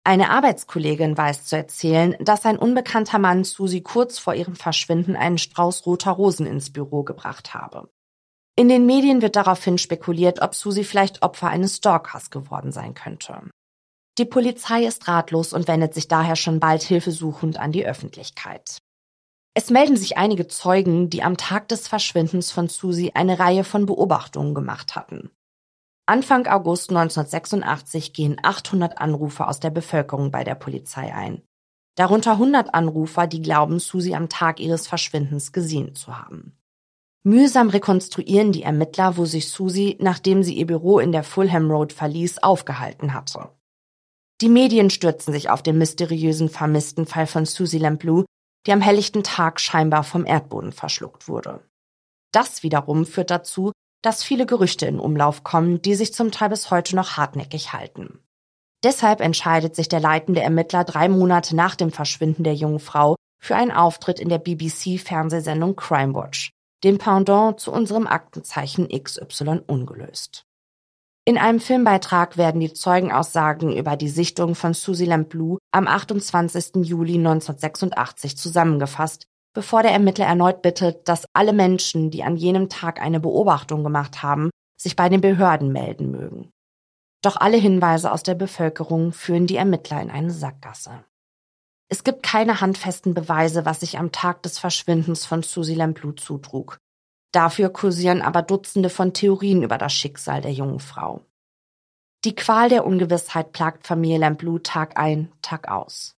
Eine 0.03 0.31
Arbeitskollegin 0.31 1.17
weiß 1.17 1.45
zu 1.45 1.55
erzählen, 1.57 2.17
dass 2.19 2.47
ein 2.47 2.59
unbekannter 2.59 3.21
Mann 3.21 3.45
Susi 3.45 3.83
kurz 3.83 4.19
vor 4.19 4.35
ihrem 4.35 4.57
Verschwinden 4.57 5.15
einen 5.15 5.39
Strauß 5.39 5.87
roter 5.87 6.11
Rosen 6.11 6.47
ins 6.47 6.73
Büro 6.73 7.05
gebracht 7.05 7.55
habe. 7.55 7.89
In 8.57 8.69
den 8.69 8.87
Medien 8.87 9.23
wird 9.23 9.37
daraufhin 9.37 9.79
spekuliert, 9.79 10.43
ob 10.43 10.57
Susi 10.57 10.83
vielleicht 10.83 11.23
Opfer 11.23 11.47
eines 11.47 11.77
Stalkers 11.77 12.31
geworden 12.31 12.73
sein 12.73 12.95
könnte. 12.95 13.41
Die 14.17 14.25
Polizei 14.25 14.85
ist 14.85 15.09
ratlos 15.09 15.53
und 15.53 15.67
wendet 15.67 15.93
sich 15.93 16.07
daher 16.07 16.37
schon 16.37 16.61
bald 16.61 16.83
hilfesuchend 16.83 17.59
an 17.59 17.73
die 17.73 17.85
Öffentlichkeit. 17.85 18.79
Es 19.55 19.71
melden 19.71 19.97
sich 19.97 20.17
einige 20.17 20.47
Zeugen, 20.47 21.11
die 21.11 21.23
am 21.23 21.37
Tag 21.37 21.69
des 21.69 21.89
Verschwindens 21.89 22.53
von 22.53 22.69
Susi 22.69 23.13
eine 23.15 23.39
Reihe 23.39 23.65
von 23.65 23.87
Beobachtungen 23.87 24.55
gemacht 24.55 24.95
hatten. 24.95 25.31
Anfang 26.07 26.47
August 26.47 26.91
1986 26.91 28.13
gehen 28.13 28.37
800 28.43 28.99
Anrufer 28.99 29.49
aus 29.49 29.59
der 29.59 29.71
Bevölkerung 29.71 30.31
bei 30.31 30.45
der 30.45 30.55
Polizei 30.55 31.15
ein. 31.15 31.43
Darunter 31.97 32.33
100 32.33 32.75
Anrufer, 32.75 33.27
die 33.27 33.41
glauben, 33.41 33.79
Susi 33.79 34.15
am 34.15 34.29
Tag 34.29 34.61
ihres 34.61 34.87
Verschwindens 34.87 35.53
gesehen 35.53 35.95
zu 35.95 36.19
haben. 36.19 36.59
Mühsam 37.23 37.71
rekonstruieren 37.71 38.53
die 38.53 38.65
Ermittler, 38.65 39.17
wo 39.17 39.25
sich 39.25 39.49
Susi, 39.51 39.97
nachdem 40.01 40.43
sie 40.43 40.55
ihr 40.55 40.67
Büro 40.67 40.99
in 40.99 41.11
der 41.11 41.25
Fulham 41.25 41.71
Road 41.71 41.93
verließ, 41.93 42.43
aufgehalten 42.43 43.15
hatte. 43.15 43.49
Die 44.41 44.49
Medien 44.49 44.91
stürzen 44.91 45.33
sich 45.33 45.49
auf 45.49 45.63
den 45.63 45.79
mysteriösen 45.79 46.49
vermissten 46.49 47.07
Fall 47.07 47.27
von 47.27 47.47
Susie 47.47 47.79
Lamblou, 47.79 48.25
die 48.67 48.73
am 48.73 48.81
helllichten 48.81 49.23
Tag 49.23 49.61
scheinbar 49.61 50.05
vom 50.05 50.27
Erdboden 50.27 50.73
verschluckt 50.73 51.29
wurde. 51.29 51.63
Das 52.33 52.63
wiederum 52.63 53.07
führt 53.07 53.31
dazu, 53.31 53.73
dass 54.03 54.25
viele 54.25 54.45
Gerüchte 54.45 54.87
in 54.87 54.99
Umlauf 54.99 55.45
kommen, 55.45 55.81
die 55.81 55.95
sich 55.95 56.13
zum 56.13 56.31
Teil 56.31 56.51
bis 56.51 56.71
heute 56.71 56.97
noch 56.97 57.17
hartnäckig 57.17 57.73
halten. 57.73 58.19
Deshalb 58.83 59.21
entscheidet 59.21 59.75
sich 59.75 59.89
der 59.89 60.01
leitende 60.01 60.43
Ermittler 60.43 60.85
drei 60.85 61.09
Monate 61.09 61.57
nach 61.57 61.75
dem 61.75 61.91
Verschwinden 61.91 62.45
der 62.45 62.55
jungen 62.55 62.81
Frau 62.81 63.17
für 63.41 63.57
einen 63.57 63.71
Auftritt 63.71 64.21
in 64.21 64.29
der 64.29 64.39
BBC-Fernsehsendung 64.39 65.75
Crime 65.77 66.15
Watch, 66.15 66.51
dem 66.83 66.99
Pendant 66.99 67.61
zu 67.61 67.73
unserem 67.73 68.07
Aktenzeichen 68.07 68.89
XY 68.89 69.63
ungelöst. 69.67 70.44
In 71.27 71.39
einem 71.39 71.59
Filmbeitrag 71.59 72.37
werden 72.37 72.61
die 72.61 72.75
Zeugenaussagen 72.75 73.75
über 73.75 73.97
die 73.97 74.11
Sichtung 74.11 74.55
von 74.55 74.75
Susie 74.75 75.07
Lamblou 75.07 75.57
am 75.73 75.89
28. 75.89 76.85
Juli 76.85 77.15
1986 77.15 78.37
zusammengefasst, 78.37 79.25
bevor 79.55 79.83
der 79.83 79.93
Ermittler 79.93 80.27
erneut 80.27 80.61
bittet, 80.61 81.09
dass 81.09 81.25
alle 81.33 81.55
Menschen, 81.55 82.11
die 82.11 82.25
an 82.25 82.37
jenem 82.37 82.69
Tag 82.69 83.01
eine 83.01 83.21
Beobachtung 83.21 83.83
gemacht 83.83 84.23
haben, 84.23 84.51
sich 84.79 84.97
bei 84.97 85.09
den 85.09 85.23
Behörden 85.23 85.73
melden 85.73 86.11
mögen. 86.11 86.51
Doch 87.23 87.37
alle 87.37 87.57
Hinweise 87.57 88.13
aus 88.13 88.23
der 88.23 88.35
Bevölkerung 88.35 89.13
führen 89.13 89.47
die 89.47 89.57
Ermittler 89.57 90.03
in 90.03 90.11
eine 90.11 90.31
Sackgasse. 90.31 91.05
Es 91.89 92.05
gibt 92.05 92.23
keine 92.23 92.61
handfesten 92.61 93.15
Beweise, 93.15 93.65
was 93.65 93.81
sich 93.81 93.99
am 93.99 94.13
Tag 94.13 94.43
des 94.43 94.59
Verschwindens 94.59 95.25
von 95.25 95.43
Susie 95.43 95.75
Lamblou 95.75 96.13
zutrug. 96.13 96.81
Dafür 97.35 97.71
kursieren 97.71 98.23
aber 98.23 98.43
Dutzende 98.43 98.89
von 98.89 99.13
Theorien 99.13 99.65
über 99.65 99.77
das 99.77 99.93
Schicksal 99.93 100.41
der 100.41 100.53
jungen 100.53 100.79
Frau. 100.79 101.23
Die 102.25 102.37
Qual 102.37 102.69
der 102.69 102.87
Ungewissheit 102.87 103.51
plagt 103.51 103.89
Familie 103.89 104.19
Lamblou 104.19 104.61
Tag 104.61 104.97
ein, 104.97 105.33
Tag 105.43 105.69
aus. 105.69 106.15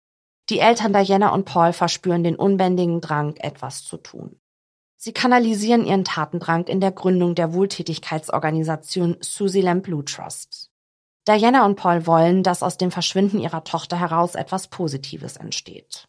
Die 0.50 0.58
Eltern 0.58 0.92
Diana 0.92 1.30
und 1.30 1.46
Paul 1.46 1.72
verspüren 1.72 2.22
den 2.22 2.36
unbändigen 2.36 3.00
Drang, 3.00 3.34
etwas 3.36 3.82
zu 3.84 3.96
tun. 3.96 4.38
Sie 4.96 5.14
kanalisieren 5.14 5.86
ihren 5.86 6.04
Tatendrang 6.04 6.64
in 6.66 6.82
der 6.82 6.92
Gründung 6.92 7.34
der 7.34 7.54
Wohltätigkeitsorganisation 7.54 9.16
Susie 9.20 9.62
Lamblou 9.62 10.02
Trust. 10.02 10.70
Diana 11.26 11.64
und 11.64 11.76
Paul 11.76 12.06
wollen, 12.06 12.42
dass 12.42 12.62
aus 12.62 12.76
dem 12.76 12.90
Verschwinden 12.90 13.40
ihrer 13.40 13.64
Tochter 13.64 13.98
heraus 13.98 14.34
etwas 14.34 14.68
Positives 14.68 15.38
entsteht. 15.38 16.06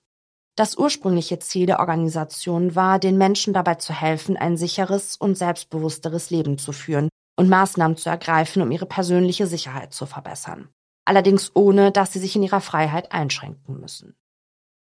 Das 0.58 0.76
ursprüngliche 0.76 1.38
Ziel 1.38 1.68
der 1.68 1.80
Organisation 1.80 2.76
war, 2.76 2.98
den 2.98 3.18
Menschen 3.20 3.54
dabei 3.54 3.76
zu 3.76 3.94
helfen, 3.94 4.38
ein 4.38 4.58
sicheres 4.58 5.16
und 5.16 5.38
selbstbewussteres 5.38 6.32
Leben 6.32 6.58
zu 6.58 6.72
führen 6.72 7.10
und 7.38 7.48
Maßnahmen 7.48 7.96
zu 7.96 8.10
ergreifen, 8.10 8.64
um 8.64 8.72
ihre 8.72 8.88
persönliche 8.88 9.46
Sicherheit 9.46 9.94
zu 9.94 10.08
verbessern. 10.08 10.70
Allerdings 11.06 11.52
ohne, 11.54 11.92
dass 11.92 12.12
sie 12.12 12.20
sich 12.20 12.36
in 12.36 12.42
ihrer 12.42 12.60
Freiheit 12.60 13.12
einschränken 13.12 13.80
müssen. 13.80 14.16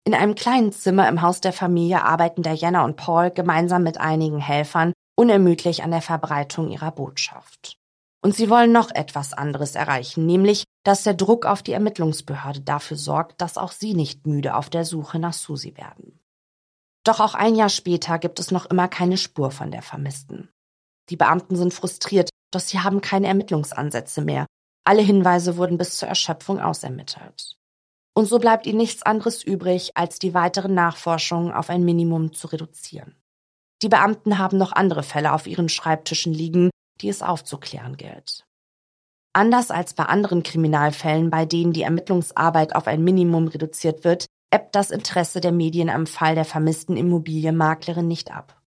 In 0.03 0.13
einem 0.13 0.35
kleinen 0.35 0.73
Zimmer 0.73 1.07
im 1.07 1.21
Haus 1.21 1.39
der 1.39 1.53
Familie 1.53 2.03
arbeiten 2.03 2.41
Diana 2.41 2.83
und 2.83 2.97
Paul 2.97 3.31
gemeinsam 3.31 3.83
mit 3.83 3.97
einigen 3.97 4.39
Helfern 4.39 4.91
unermüdlich 5.15 5.83
an 5.83 5.91
der 5.91 6.01
Verbreitung 6.01 6.69
ihrer 6.69 6.91
Botschaft. 6.91 7.77
Und 8.21 8.35
sie 8.35 8.49
wollen 8.49 8.73
noch 8.73 8.91
etwas 8.91 9.31
anderes 9.31 9.75
erreichen, 9.75 10.25
nämlich, 10.25 10.65
dass 10.83 11.03
der 11.03 11.13
Druck 11.13 11.45
auf 11.45 11.61
die 11.61 11.73
Ermittlungsbehörde 11.73 12.61
dafür 12.61 12.97
sorgt, 12.97 13.41
dass 13.41 13.57
auch 13.57 13.71
sie 13.71 13.93
nicht 13.93 14.25
müde 14.25 14.55
auf 14.55 14.69
der 14.69 14.85
Suche 14.85 15.19
nach 15.19 15.33
Susi 15.33 15.77
werden. 15.77 16.19
Doch 17.03 17.19
auch 17.19 17.33
ein 17.33 17.55
Jahr 17.55 17.69
später 17.69 18.19
gibt 18.19 18.39
es 18.39 18.51
noch 18.51 18.65
immer 18.67 18.87
keine 18.87 19.17
Spur 19.17 19.51
von 19.51 19.71
der 19.71 19.81
Vermissten. 19.81 20.49
Die 21.09 21.17
Beamten 21.17 21.55
sind 21.55 21.73
frustriert, 21.73 22.29
doch 22.51 22.59
sie 22.59 22.79
haben 22.79 23.01
keine 23.01 23.27
Ermittlungsansätze 23.27 24.21
mehr. 24.21 24.45
Alle 24.83 25.01
Hinweise 25.01 25.57
wurden 25.57 25.77
bis 25.77 25.97
zur 25.97 26.07
Erschöpfung 26.07 26.59
ausermittelt. 26.59 27.57
Und 28.13 28.25
so 28.25 28.39
bleibt 28.39 28.67
ihnen 28.67 28.77
nichts 28.77 29.03
anderes 29.03 29.43
übrig, 29.43 29.91
als 29.95 30.19
die 30.19 30.33
weiteren 30.33 30.73
Nachforschungen 30.73 31.51
auf 31.51 31.69
ein 31.69 31.83
Minimum 31.83 32.33
zu 32.33 32.47
reduzieren. 32.47 33.15
Die 33.81 33.89
Beamten 33.89 34.37
haben 34.37 34.57
noch 34.57 34.73
andere 34.73 35.03
Fälle 35.03 35.33
auf 35.33 35.47
ihren 35.47 35.69
Schreibtischen 35.69 36.33
liegen, 36.33 36.69
die 36.99 37.09
es 37.09 37.21
aufzuklären 37.21 37.97
gilt. 37.97 38.45
Anders 39.33 39.71
als 39.71 39.93
bei 39.93 40.03
anderen 40.03 40.43
Kriminalfällen, 40.43 41.29
bei 41.29 41.45
denen 41.45 41.71
die 41.71 41.83
Ermittlungsarbeit 41.83 42.75
auf 42.75 42.87
ein 42.87 43.03
Minimum 43.03 43.47
reduziert 43.47 44.03
wird, 44.03 44.25
ebbt 44.53 44.75
das 44.75 44.91
Interesse 44.91 45.39
der 45.39 45.53
Medien 45.53 45.89
am 45.89 46.05
Fall 46.05 46.35
der 46.35 46.45
vermissten 46.45 46.97
Immobilienmaklerin 46.97 48.07
nicht 48.07 48.31
ab. 48.31 48.61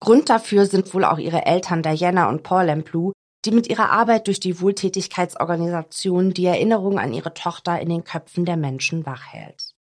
Grund 0.00 0.28
dafür 0.28 0.66
sind 0.66 0.94
wohl 0.94 1.04
auch 1.04 1.18
ihre 1.18 1.46
Eltern 1.46 1.82
Diana 1.82 2.28
und 2.28 2.42
Paul 2.42 2.66
Lemplou, 2.66 3.12
die 3.44 3.50
mit 3.50 3.68
ihrer 3.68 3.90
Arbeit 3.90 4.26
durch 4.26 4.38
die 4.38 4.60
Wohltätigkeitsorganisation 4.60 6.32
die 6.32 6.46
Erinnerung 6.46 6.98
an 6.98 7.12
ihre 7.12 7.34
Tochter 7.34 7.80
in 7.80 7.88
den 7.88 8.04
Köpfen 8.04 8.44
der 8.44 8.56
Menschen 8.56 9.06
wachhält. 9.06 9.74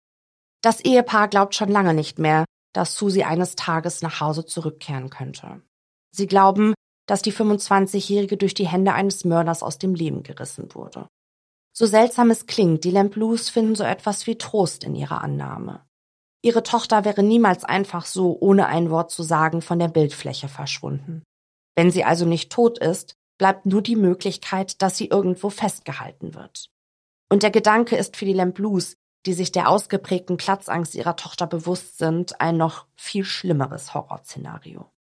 Das 0.63 0.81
Ehepaar 0.81 1.29
glaubt 1.29 1.55
schon 1.55 1.71
lange 1.71 1.95
nicht 1.95 2.19
mehr, 2.19 2.45
dass 2.73 2.95
Susie 2.95 3.25
eines 3.25 3.57
Tages 3.57 4.03
nach 4.03 4.21
Hause 4.21 4.47
zurückkehren 4.47 5.11
könnte. 5.11 5.63
Sie 6.13 6.27
glauben, 6.27 6.75
dass 7.11 7.23
die 7.23 7.33
25-Jährige 7.33 8.37
durch 8.37 8.55
die 8.55 8.69
Hände 8.69 8.93
eines 8.93 9.25
Mörders 9.25 9.65
aus 9.65 9.79
dem 9.79 9.97
Leben 9.97 10.23
gerissen 10.23 10.73
wurde. 10.77 11.09
So 11.77 11.85
seltsam 11.85 12.31
es 12.31 12.47
klingt, 12.47 12.85
die 12.85 12.93
Lamplus 12.93 13.49
finden 13.49 13.75
so 13.75 13.83
etwas 13.83 14.29
wie 14.29 14.39
Trost 14.39 14.85
in 14.85 14.95
ihrer 14.95 15.21
Annahme. 15.21 15.85
Ihre 16.41 16.63
Tochter 16.63 17.05
wäre 17.05 17.25
niemals 17.25 17.65
einfach 17.65 18.07
so, 18.07 18.39
ohne 18.39 18.67
ein 18.67 18.91
Wort 18.91 19.11
zu 19.11 19.25
sagen, 19.25 19.61
von 19.61 19.81
der 19.81 19.89
Bildfläche 19.89 20.47
verschwunden. 20.47 21.25
Wenn 21.75 21.91
sie 21.91 22.05
also 22.05 22.27
nicht 22.27 22.53
tot 22.53 22.79
ist, 22.79 23.17
bleibt 23.39 23.67
nur 23.67 23.83
die 23.83 23.97
Möglichkeit, 23.97 24.81
dass 24.81 24.97
sie 24.97 25.07
irgendwo 25.07 25.51
festgehalten 25.51 26.37
wird. 26.37 26.71
Und 27.29 27.43
der 27.43 27.51
Gedanke 27.51 27.97
ist 27.97 28.17
für 28.17 28.25
die 28.25 28.35
Lamplus, 28.35 28.95
die 29.27 29.33
sich 29.33 29.51
der 29.51 29.69
ausgeprägten 29.69 30.37
Platzangst 30.37 30.95
ihrer 30.95 31.17
Tochter 31.17 31.49
bewusst 31.49 31.99
sind, 31.99 32.41
ein 32.41 32.57
noch 32.57 32.87
viel 32.95 33.25
schlimmeres 33.25 33.95
Horrorszenario. 33.95 34.93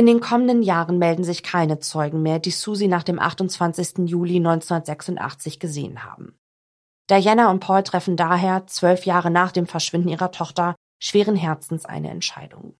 In 0.00 0.06
den 0.06 0.20
kommenden 0.20 0.62
Jahren 0.62 0.96
melden 0.96 1.24
sich 1.24 1.42
keine 1.42 1.78
Zeugen 1.78 2.22
mehr, 2.22 2.38
die 2.38 2.52
Susie 2.52 2.88
nach 2.88 3.02
dem 3.02 3.18
28. 3.18 4.08
Juli 4.08 4.36
1986 4.36 5.60
gesehen 5.60 6.04
haben. 6.04 6.38
Diana 7.10 7.50
und 7.50 7.60
Paul 7.60 7.82
treffen 7.82 8.16
daher, 8.16 8.66
zwölf 8.66 9.04
Jahre 9.04 9.30
nach 9.30 9.52
dem 9.52 9.66
Verschwinden 9.66 10.08
ihrer 10.08 10.32
Tochter, 10.32 10.74
schweren 11.02 11.36
Herzens 11.36 11.84
eine 11.84 12.08
Entscheidung. 12.08 12.78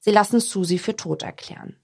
Sie 0.00 0.10
lassen 0.10 0.40
Susie 0.40 0.78
für 0.78 0.94
tot 0.94 1.22
erklären. 1.22 1.80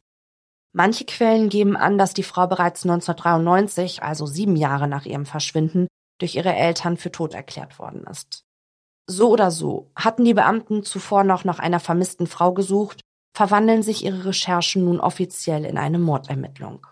Manche 0.74 1.06
Quellen 1.06 1.48
geben 1.48 1.74
an, 1.74 1.96
dass 1.96 2.12
die 2.12 2.22
Frau 2.22 2.46
bereits 2.46 2.84
1993, 2.84 4.02
also 4.02 4.26
sieben 4.26 4.54
Jahre 4.54 4.86
nach 4.86 5.06
ihrem 5.06 5.24
Verschwinden, 5.24 5.88
durch 6.18 6.34
ihre 6.34 6.54
Eltern 6.54 6.98
für 6.98 7.10
tot 7.10 7.32
erklärt 7.32 7.78
worden 7.78 8.04
ist. 8.04 8.44
So 9.06 9.30
oder 9.30 9.50
so 9.50 9.90
hatten 9.96 10.26
die 10.26 10.34
Beamten 10.34 10.82
zuvor 10.82 11.24
noch 11.24 11.44
nach 11.44 11.58
einer 11.58 11.80
vermissten 11.80 12.26
Frau 12.26 12.52
gesucht 12.52 13.00
verwandeln 13.38 13.84
sich 13.84 14.04
ihre 14.04 14.24
Recherchen 14.24 14.84
nun 14.84 14.98
offiziell 14.98 15.64
in 15.64 15.78
eine 15.78 16.00
Mordermittlung. 16.00 16.84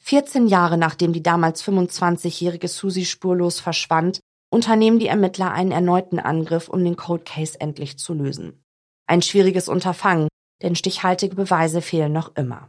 14 0.00 0.46
Jahre 0.46 0.76
nachdem 0.76 1.14
die 1.14 1.22
damals 1.22 1.64
25-jährige 1.64 2.68
Susie 2.68 3.06
spurlos 3.06 3.60
verschwand, 3.60 4.20
unternehmen 4.50 4.98
die 4.98 5.06
Ermittler 5.06 5.52
einen 5.52 5.72
erneuten 5.72 6.18
Angriff, 6.18 6.68
um 6.68 6.84
den 6.84 6.96
Cold 6.96 7.24
Case 7.24 7.58
endlich 7.58 7.98
zu 7.98 8.12
lösen. 8.12 8.62
Ein 9.06 9.22
schwieriges 9.22 9.70
Unterfangen, 9.70 10.28
denn 10.60 10.76
stichhaltige 10.76 11.34
Beweise 11.34 11.80
fehlen 11.80 12.12
noch 12.12 12.36
immer. 12.36 12.68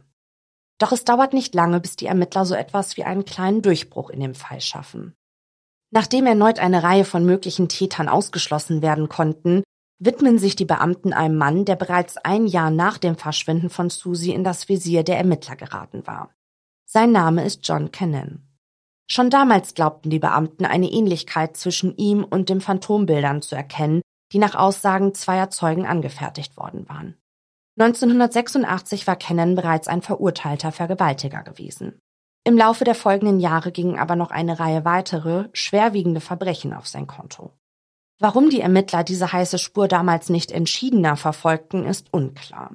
Doch 0.78 0.90
es 0.90 1.04
dauert 1.04 1.34
nicht 1.34 1.54
lange, 1.54 1.80
bis 1.80 1.96
die 1.96 2.06
Ermittler 2.06 2.46
so 2.46 2.54
etwas 2.54 2.96
wie 2.96 3.04
einen 3.04 3.26
kleinen 3.26 3.60
Durchbruch 3.60 4.08
in 4.08 4.20
dem 4.20 4.34
Fall 4.34 4.62
schaffen. 4.62 5.12
Nachdem 5.90 6.24
erneut 6.24 6.58
eine 6.58 6.82
Reihe 6.82 7.04
von 7.04 7.26
möglichen 7.26 7.68
Tätern 7.68 8.08
ausgeschlossen 8.08 8.80
werden 8.80 9.10
konnten, 9.10 9.64
widmen 9.98 10.38
sich 10.38 10.56
die 10.56 10.64
Beamten 10.64 11.12
einem 11.12 11.36
Mann, 11.36 11.64
der 11.64 11.76
bereits 11.76 12.16
ein 12.18 12.46
Jahr 12.46 12.70
nach 12.70 12.98
dem 12.98 13.16
Verschwinden 13.16 13.70
von 13.70 13.90
Susie 13.90 14.32
in 14.32 14.44
das 14.44 14.68
Visier 14.68 15.02
der 15.02 15.18
Ermittler 15.18 15.56
geraten 15.56 16.06
war. 16.06 16.30
Sein 16.84 17.12
Name 17.12 17.44
ist 17.44 17.66
John 17.66 17.90
Cannon. 17.90 18.42
Schon 19.08 19.30
damals 19.30 19.74
glaubten 19.74 20.10
die 20.10 20.18
Beamten 20.18 20.64
eine 20.64 20.90
Ähnlichkeit 20.90 21.56
zwischen 21.56 21.96
ihm 21.96 22.24
und 22.24 22.48
den 22.48 22.60
Phantombildern 22.60 23.40
zu 23.40 23.54
erkennen, 23.54 24.02
die 24.32 24.38
nach 24.38 24.54
Aussagen 24.54 25.14
zweier 25.14 25.50
Zeugen 25.50 25.86
angefertigt 25.86 26.56
worden 26.56 26.88
waren. 26.88 27.16
1986 27.78 29.06
war 29.06 29.16
Cannon 29.16 29.54
bereits 29.54 29.86
ein 29.86 30.02
verurteilter 30.02 30.72
Vergewaltiger 30.72 31.42
gewesen. 31.42 31.98
Im 32.44 32.56
Laufe 32.56 32.84
der 32.84 32.94
folgenden 32.94 33.38
Jahre 33.38 33.70
gingen 33.70 33.98
aber 33.98 34.16
noch 34.16 34.30
eine 34.30 34.58
Reihe 34.58 34.84
weitere, 34.84 35.48
schwerwiegende 35.52 36.20
Verbrechen 36.20 36.72
auf 36.72 36.86
sein 36.86 37.06
Konto. 37.06 37.52
Warum 38.18 38.48
die 38.48 38.60
Ermittler 38.60 39.04
diese 39.04 39.32
heiße 39.32 39.58
Spur 39.58 39.88
damals 39.88 40.30
nicht 40.30 40.50
entschiedener 40.50 41.16
verfolgten, 41.16 41.84
ist 41.84 42.12
unklar. 42.12 42.74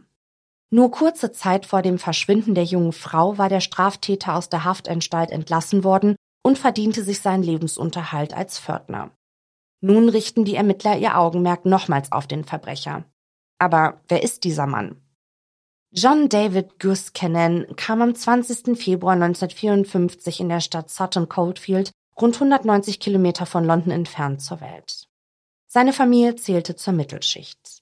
Nur 0.69 0.91
kurze 0.91 1.32
Zeit 1.32 1.65
vor 1.65 1.82
dem 1.82 1.97
Verschwinden 1.97 2.56
der 2.56 2.63
jungen 2.63 2.93
Frau 2.93 3.38
war 3.38 3.49
der 3.49 3.60
Straftäter 3.60 4.36
aus 4.36 4.49
der 4.49 4.63
Haftanstalt 4.63 5.32
entlassen 5.32 5.84
worden 5.84 6.15
und 6.43 6.58
verdiente 6.58 7.04
sich 7.04 7.19
seinen 7.19 7.43
Lebensunterhalt 7.43 8.34
als 8.34 8.60
Pförtner. 8.60 9.12
Nun 9.82 10.10
richten 10.10 10.45
die 10.45 10.56
Ermittler 10.56 10.97
ihr 10.97 11.17
Augenmerk 11.17 11.65
nochmals 11.65 12.12
auf 12.12 12.27
den 12.27 12.45
Verbrecher. 12.45 13.04
Aber 13.58 14.01
wer 14.08 14.23
ist 14.23 14.43
dieser 14.43 14.67
Mann? 14.67 15.01
John 15.91 16.30
David 16.30 16.80
Guskenen 16.80 17.75
kam 17.75 18.01
am 18.01 18.15
20. 18.15 18.77
Februar 18.77 19.13
1954 19.13 20.39
in 20.39 20.49
der 20.49 20.62
Stadt 20.62 20.89
Sutton 20.89 21.27
Coldfield, 21.27 21.91
rund 22.19 22.36
190 22.36 22.99
Kilometer 22.99 23.45
von 23.45 23.65
London 23.65 23.91
entfernt, 23.91 24.41
zur 24.41 24.62
Welt. 24.62 25.11
Seine 25.73 25.93
Familie 25.93 26.36
zählte 26.36 26.75
zur 26.75 26.91
Mittelschicht. 26.91 27.81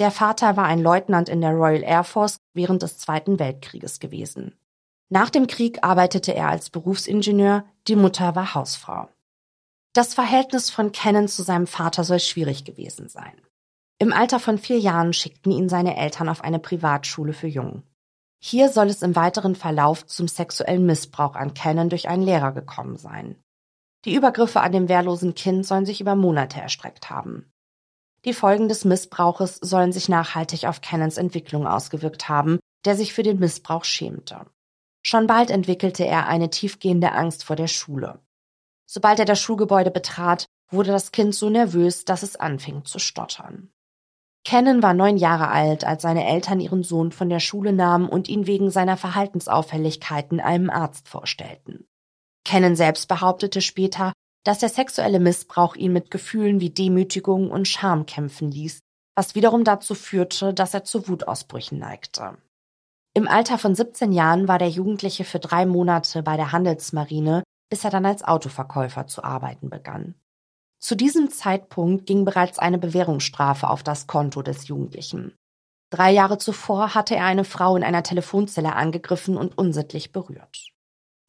Der 0.00 0.10
Vater 0.10 0.56
war 0.56 0.64
ein 0.64 0.80
Leutnant 0.80 1.28
in 1.28 1.40
der 1.40 1.52
Royal 1.52 1.84
Air 1.84 2.02
Force 2.02 2.40
während 2.52 2.82
des 2.82 2.98
Zweiten 2.98 3.38
Weltkrieges 3.38 4.00
gewesen. 4.00 4.58
Nach 5.08 5.30
dem 5.30 5.46
Krieg 5.46 5.84
arbeitete 5.84 6.34
er 6.34 6.48
als 6.48 6.68
Berufsingenieur, 6.68 7.64
die 7.86 7.94
Mutter 7.94 8.34
war 8.34 8.54
Hausfrau. 8.54 9.08
Das 9.92 10.14
Verhältnis 10.14 10.68
von 10.68 10.90
Cannon 10.90 11.28
zu 11.28 11.44
seinem 11.44 11.68
Vater 11.68 12.02
soll 12.02 12.18
schwierig 12.18 12.64
gewesen 12.64 13.08
sein. 13.08 13.40
Im 14.00 14.12
Alter 14.12 14.40
von 14.40 14.58
vier 14.58 14.80
Jahren 14.80 15.12
schickten 15.12 15.52
ihn 15.52 15.68
seine 15.68 15.96
Eltern 15.96 16.28
auf 16.28 16.42
eine 16.42 16.58
Privatschule 16.58 17.34
für 17.34 17.46
Jungen. 17.46 17.84
Hier 18.40 18.68
soll 18.68 18.88
es 18.88 19.02
im 19.02 19.14
weiteren 19.14 19.54
Verlauf 19.54 20.04
zum 20.06 20.26
sexuellen 20.26 20.86
Missbrauch 20.86 21.36
an 21.36 21.54
Cannon 21.54 21.88
durch 21.88 22.08
einen 22.08 22.24
Lehrer 22.24 22.50
gekommen 22.50 22.96
sein. 22.96 23.36
Die 24.08 24.14
Übergriffe 24.14 24.62
an 24.62 24.72
dem 24.72 24.88
wehrlosen 24.88 25.34
Kind 25.34 25.66
sollen 25.66 25.84
sich 25.84 26.00
über 26.00 26.16
Monate 26.16 26.58
erstreckt 26.62 27.10
haben. 27.10 27.52
Die 28.24 28.32
Folgen 28.32 28.66
des 28.66 28.86
Missbrauches 28.86 29.56
sollen 29.56 29.92
sich 29.92 30.08
nachhaltig 30.08 30.64
auf 30.64 30.80
Cannons 30.80 31.18
Entwicklung 31.18 31.66
ausgewirkt 31.66 32.26
haben, 32.26 32.58
der 32.86 32.96
sich 32.96 33.12
für 33.12 33.22
den 33.22 33.38
Missbrauch 33.38 33.84
schämte. 33.84 34.46
Schon 35.02 35.26
bald 35.26 35.50
entwickelte 35.50 36.06
er 36.06 36.26
eine 36.26 36.48
tiefgehende 36.48 37.12
Angst 37.12 37.44
vor 37.44 37.54
der 37.54 37.66
Schule. 37.66 38.18
Sobald 38.86 39.18
er 39.18 39.26
das 39.26 39.42
Schulgebäude 39.42 39.90
betrat, 39.90 40.46
wurde 40.70 40.90
das 40.90 41.12
Kind 41.12 41.34
so 41.34 41.50
nervös, 41.50 42.06
dass 42.06 42.22
es 42.22 42.34
anfing 42.34 42.86
zu 42.86 42.98
stottern. 42.98 43.68
Cannon 44.42 44.82
war 44.82 44.94
neun 44.94 45.18
Jahre 45.18 45.48
alt, 45.48 45.84
als 45.84 46.00
seine 46.00 46.26
Eltern 46.26 46.60
ihren 46.60 46.82
Sohn 46.82 47.12
von 47.12 47.28
der 47.28 47.40
Schule 47.40 47.74
nahmen 47.74 48.08
und 48.08 48.30
ihn 48.30 48.46
wegen 48.46 48.70
seiner 48.70 48.96
Verhaltensauffälligkeiten 48.96 50.40
einem 50.40 50.70
Arzt 50.70 51.10
vorstellten. 51.10 51.87
Cannon 52.48 52.76
selbst 52.76 53.08
behauptete 53.08 53.60
später, 53.60 54.14
dass 54.42 54.58
der 54.60 54.70
sexuelle 54.70 55.20
Missbrauch 55.20 55.76
ihn 55.76 55.92
mit 55.92 56.10
Gefühlen 56.10 56.60
wie 56.60 56.70
Demütigung 56.70 57.50
und 57.50 57.68
Scham 57.68 58.06
kämpfen 58.06 58.50
ließ, 58.50 58.80
was 59.14 59.34
wiederum 59.34 59.64
dazu 59.64 59.94
führte, 59.94 60.54
dass 60.54 60.72
er 60.72 60.82
zu 60.82 61.08
Wutausbrüchen 61.08 61.78
neigte. 61.78 62.38
Im 63.12 63.28
Alter 63.28 63.58
von 63.58 63.74
17 63.74 64.12
Jahren 64.12 64.48
war 64.48 64.58
der 64.58 64.70
Jugendliche 64.70 65.24
für 65.24 65.38
drei 65.38 65.66
Monate 65.66 66.22
bei 66.22 66.38
der 66.38 66.50
Handelsmarine, 66.50 67.42
bis 67.68 67.84
er 67.84 67.90
dann 67.90 68.06
als 68.06 68.24
Autoverkäufer 68.24 69.06
zu 69.06 69.22
arbeiten 69.22 69.68
begann. 69.68 70.14
Zu 70.80 70.94
diesem 70.94 71.28
Zeitpunkt 71.28 72.06
ging 72.06 72.24
bereits 72.24 72.58
eine 72.58 72.78
Bewährungsstrafe 72.78 73.68
auf 73.68 73.82
das 73.82 74.06
Konto 74.06 74.40
des 74.40 74.68
Jugendlichen. 74.68 75.34
Drei 75.90 76.12
Jahre 76.12 76.38
zuvor 76.38 76.94
hatte 76.94 77.14
er 77.14 77.26
eine 77.26 77.44
Frau 77.44 77.76
in 77.76 77.84
einer 77.84 78.04
Telefonzelle 78.04 78.74
angegriffen 78.74 79.36
und 79.36 79.58
unsittlich 79.58 80.12
berührt. 80.12 80.72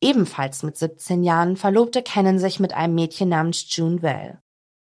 Ebenfalls 0.01 0.63
mit 0.63 0.77
17 0.77 1.23
Jahren 1.23 1.57
verlobte 1.57 2.01
Cannon 2.01 2.39
sich 2.39 2.59
mit 2.59 2.73
einem 2.73 2.95
Mädchen 2.95 3.29
namens 3.29 3.65
June 3.75 3.99
Bell. 3.99 4.41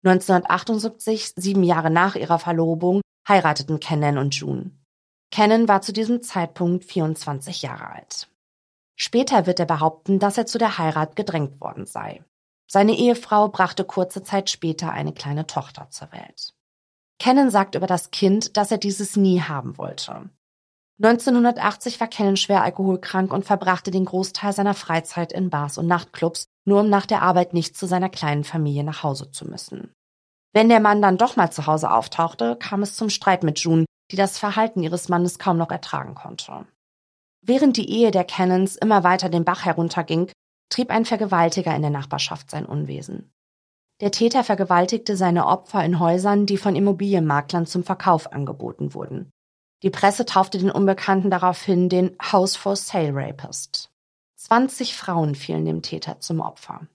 1978, 0.04 1.34
sieben 1.36 1.62
Jahre 1.62 1.90
nach 1.90 2.16
ihrer 2.16 2.38
Verlobung, 2.38 3.02
heirateten 3.28 3.78
Cannon 3.78 4.18
und 4.18 4.34
June. 4.34 4.72
Cannon 5.30 5.68
war 5.68 5.82
zu 5.82 5.92
diesem 5.92 6.22
Zeitpunkt 6.22 6.84
24 6.84 7.62
Jahre 7.62 7.90
alt. 7.90 8.28
Später 8.96 9.46
wird 9.46 9.60
er 9.60 9.66
behaupten, 9.66 10.18
dass 10.18 10.38
er 10.38 10.46
zu 10.46 10.58
der 10.58 10.78
Heirat 10.78 11.14
gedrängt 11.16 11.60
worden 11.60 11.86
sei. 11.86 12.24
Seine 12.70 12.96
Ehefrau 12.96 13.48
brachte 13.48 13.84
kurze 13.84 14.22
Zeit 14.22 14.48
später 14.48 14.92
eine 14.92 15.12
kleine 15.12 15.46
Tochter 15.46 15.88
zur 15.90 16.10
Welt. 16.12 16.54
Cannon 17.18 17.50
sagt 17.50 17.74
über 17.74 17.86
das 17.86 18.10
Kind, 18.10 18.56
dass 18.56 18.70
er 18.70 18.78
dieses 18.78 19.16
nie 19.16 19.40
haben 19.40 19.78
wollte. 19.78 20.30
1980 21.02 21.98
war 22.00 22.06
Cannon 22.06 22.36
schwer 22.36 22.62
alkoholkrank 22.62 23.32
und 23.32 23.44
verbrachte 23.44 23.90
den 23.90 24.04
Großteil 24.04 24.52
seiner 24.52 24.74
Freizeit 24.74 25.32
in 25.32 25.50
Bars 25.50 25.76
und 25.76 25.88
Nachtclubs, 25.88 26.44
nur 26.64 26.80
um 26.80 26.88
nach 26.88 27.06
der 27.06 27.22
Arbeit 27.22 27.54
nicht 27.54 27.76
zu 27.76 27.86
seiner 27.86 28.08
kleinen 28.08 28.44
Familie 28.44 28.84
nach 28.84 29.02
Hause 29.02 29.32
zu 29.32 29.48
müssen. 29.48 29.92
Wenn 30.52 30.68
der 30.68 30.78
Mann 30.78 31.02
dann 31.02 31.18
doch 31.18 31.34
mal 31.34 31.50
zu 31.50 31.66
Hause 31.66 31.90
auftauchte, 31.90 32.56
kam 32.56 32.82
es 32.82 32.94
zum 32.94 33.10
Streit 33.10 33.42
mit 33.42 33.58
June, 33.58 33.84
die 34.12 34.16
das 34.16 34.38
Verhalten 34.38 34.82
ihres 34.84 35.08
Mannes 35.08 35.40
kaum 35.40 35.56
noch 35.56 35.70
ertragen 35.72 36.14
konnte. 36.14 36.66
Während 37.44 37.76
die 37.76 37.90
Ehe 37.90 38.12
der 38.12 38.24
Cannons 38.24 38.76
immer 38.76 39.02
weiter 39.02 39.28
den 39.28 39.44
Bach 39.44 39.64
herunterging, 39.64 40.30
trieb 40.68 40.90
ein 40.90 41.04
Vergewaltiger 41.04 41.74
in 41.74 41.82
der 41.82 41.90
Nachbarschaft 41.90 42.48
sein 42.48 42.64
Unwesen. 42.64 43.32
Der 44.00 44.12
Täter 44.12 44.44
vergewaltigte 44.44 45.16
seine 45.16 45.46
Opfer 45.46 45.84
in 45.84 45.98
Häusern, 45.98 46.46
die 46.46 46.58
von 46.58 46.76
Immobilienmaklern 46.76 47.66
zum 47.66 47.82
Verkauf 47.82 48.32
angeboten 48.32 48.94
wurden. 48.94 49.32
Die 49.82 49.90
Presse 49.90 50.24
taufte 50.24 50.58
den 50.58 50.70
Unbekannten 50.70 51.30
daraufhin 51.30 51.88
den 51.88 52.16
House 52.20 52.54
for 52.54 52.76
Sale 52.76 53.12
Rapist. 53.14 53.90
20 54.36 54.94
Frauen 54.94 55.34
fielen 55.34 55.64
dem 55.64 55.82
Täter 55.82 56.20
zum 56.20 56.40
Opfer. 56.40 56.86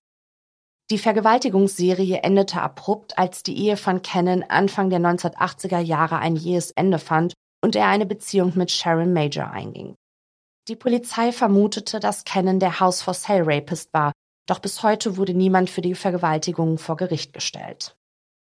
Die 0.90 0.98
Vergewaltigungsserie 0.98 2.20
endete 2.24 2.62
abrupt, 2.62 3.18
als 3.18 3.44
die 3.44 3.58
Ehe 3.58 3.76
von 3.76 4.02
Cannon 4.02 4.44
Anfang 4.44 4.90
der 4.90 5.00
1980er 5.00 5.80
Jahre 5.80 6.20
ein 6.20 6.38
jähes 6.38 6.72
Ende 6.72 6.98
fand 6.98 7.34
und 7.62 7.76
er 7.76 7.88
eine 7.88 8.06
Beziehung 8.06 8.54
mit 8.56 8.72
Sharon 8.72 9.12
Major 9.12 9.52
einging. 9.52 9.96
Die 10.70 10.78
Polizei 10.78 11.34
vermutete, 11.34 12.00
dass 12.00 12.24
Cannon 12.24 12.60
der 12.60 12.80
House 12.80 13.02
for 13.02 13.14
Sale 13.14 13.46
Rapist 13.46 13.94
war, 13.94 14.14
doch 14.46 14.60
bis 14.60 14.82
heute 14.82 15.18
wurde 15.18 15.34
niemand 15.34 15.70
für 15.70 15.82
die 15.82 15.96
Vergewaltigungen 15.96 16.78
vor 16.78 16.96
Gericht 16.96 17.34
gestellt. 17.34 17.97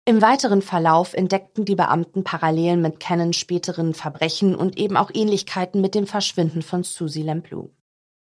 Im 0.06 0.22
weiteren 0.22 0.62
Verlauf 0.62 1.14
entdeckten 1.14 1.64
die 1.64 1.76
Beamten 1.76 2.26
Parallelen 2.26 2.82
mit 2.82 3.00
Cannons 3.00 3.38
späteren 3.38 3.94
Verbrechen 3.94 4.54
und 4.54 4.78
eben 4.78 4.98
auch 4.98 5.10
Ähnlichkeiten 5.14 5.80
mit 5.80 5.96
dem 5.96 6.08
Verschwinden 6.08 6.62
von 6.62 6.84
Susie 6.84 7.24
Lamplou. 7.24 7.70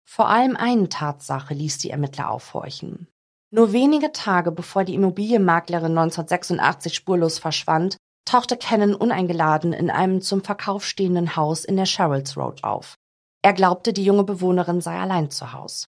Vor 0.04 0.30
allem 0.30 0.58
eine 0.58 0.90
Tatsache 0.90 1.54
ließ 1.54 1.78
die 1.78 1.92
Ermittler 1.92 2.32
aufhorchen. 2.32 3.08
Nur 3.52 3.72
wenige 3.72 4.12
Tage 4.12 4.52
bevor 4.52 4.84
die 4.84 4.96
Immobilienmaklerin 4.96 5.96
1986 5.96 6.96
spurlos 6.96 7.38
verschwand, 7.38 7.98
tauchte 8.26 8.58
Cannon 8.58 8.96
uneingeladen 8.96 9.72
in 9.72 9.92
einem 9.92 10.22
zum 10.22 10.44
Verkauf 10.44 10.84
stehenden 10.84 11.36
Haus 11.36 11.66
in 11.66 11.78
der 11.78 11.86
Sherrills 11.86 12.36
Road 12.36 12.64
auf. 12.64 12.96
Er 13.44 13.54
glaubte, 13.54 13.94
die 13.94 14.04
junge 14.04 14.24
Bewohnerin 14.24 14.82
sei 14.82 14.98
allein 14.98 15.30
zu 15.30 15.54
Haus. 15.54 15.86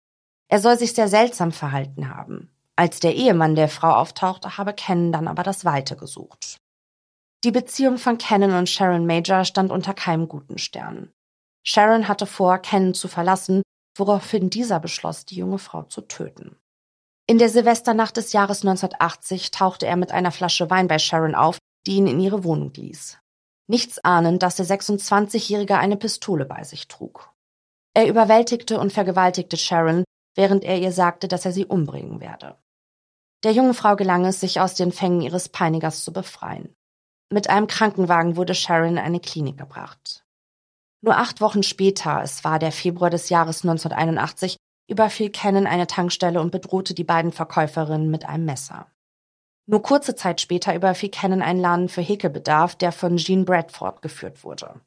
Er 0.47 0.59
soll 0.59 0.77
sich 0.77 0.93
sehr 0.93 1.07
seltsam 1.07 1.51
verhalten 1.51 2.15
haben. 2.15 2.51
Als 2.81 2.99
der 2.99 3.13
Ehemann 3.13 3.53
der 3.53 3.67
Frau 3.67 3.91
auftauchte, 3.91 4.57
habe 4.57 4.73
Cannon 4.73 5.11
dann 5.11 5.27
aber 5.27 5.43
das 5.43 5.65
Weite 5.65 5.95
gesucht. 5.95 6.57
Die 7.43 7.51
Beziehung 7.51 7.99
von 7.99 8.17
Cannon 8.17 8.55
und 8.55 8.69
Sharon 8.71 9.05
Major 9.05 9.45
stand 9.45 9.71
unter 9.71 9.93
keinem 9.93 10.27
guten 10.27 10.57
Stern. 10.57 11.11
Sharon 11.63 12.07
hatte 12.07 12.25
vor, 12.25 12.57
Cannon 12.57 12.95
zu 12.95 13.07
verlassen, 13.07 13.61
woraufhin 13.95 14.49
dieser 14.49 14.79
beschloss, 14.79 15.27
die 15.27 15.35
junge 15.35 15.59
Frau 15.59 15.83
zu 15.83 16.01
töten. 16.01 16.57
In 17.27 17.37
der 17.37 17.49
Silvesternacht 17.49 18.17
des 18.17 18.33
Jahres 18.33 18.63
1980 18.65 19.51
tauchte 19.51 19.85
er 19.85 19.95
mit 19.95 20.11
einer 20.11 20.31
Flasche 20.31 20.71
Wein 20.71 20.87
bei 20.87 20.97
Sharon 20.97 21.35
auf, 21.35 21.59
die 21.85 21.97
ihn 21.97 22.07
in 22.07 22.19
ihre 22.19 22.43
Wohnung 22.43 22.73
ließ. 22.73 23.19
Nichts 23.67 24.03
ahnend, 24.03 24.41
dass 24.41 24.55
der 24.55 24.65
26-Jährige 24.65 25.77
eine 25.77 25.97
Pistole 25.97 26.45
bei 26.45 26.63
sich 26.63 26.87
trug. 26.87 27.31
Er 27.93 28.07
überwältigte 28.07 28.79
und 28.79 28.91
vergewaltigte 28.91 29.55
Sharon, 29.55 30.03
während 30.33 30.63
er 30.63 30.79
ihr 30.79 30.91
sagte, 30.91 31.27
dass 31.27 31.45
er 31.45 31.51
sie 31.51 31.67
umbringen 31.67 32.19
werde. 32.19 32.57
Der 33.43 33.54
jungen 33.54 33.73
Frau 33.73 33.95
gelang 33.95 34.25
es, 34.25 34.39
sich 34.39 34.60
aus 34.60 34.75
den 34.75 34.91
Fängen 34.91 35.21
ihres 35.21 35.49
Peinigers 35.49 36.04
zu 36.04 36.13
befreien. 36.13 36.75
Mit 37.32 37.49
einem 37.49 37.67
Krankenwagen 37.67 38.36
wurde 38.36 38.54
Sharon 38.54 38.89
in 38.89 38.97
eine 38.99 39.19
Klinik 39.19 39.58
gebracht. 39.58 40.23
Nur 41.01 41.17
acht 41.17 41.41
Wochen 41.41 41.63
später, 41.63 42.21
es 42.21 42.43
war 42.43 42.60
der 42.60 42.71
Februar 42.71 43.10
des 43.10 43.30
Jahres 43.30 43.63
1981, 43.63 44.58
überfiel 44.88 45.32
Cannon 45.32 45.65
eine 45.65 45.88
Tankstelle 45.88 46.39
und 46.39 46.51
bedrohte 46.51 46.93
die 46.93 47.04
beiden 47.04 47.32
Verkäuferinnen 47.32 48.12
mit 48.12 48.27
einem 48.27 48.45
Messer. 48.45 48.88
Nur 49.65 49.82
kurze 49.82 50.15
Zeit 50.15 50.41
später 50.41 50.75
überfiel 50.75 51.10
Cannon 51.10 51.41
einen 51.41 51.62
Laden 51.62 51.89
für 51.89 52.01
Häkelbedarf, 52.01 52.75
der 52.75 52.91
von 52.91 53.17
Jean 53.17 53.45
Bradford 53.45 54.01
geführt 54.01 54.43
wurde. 54.43 54.82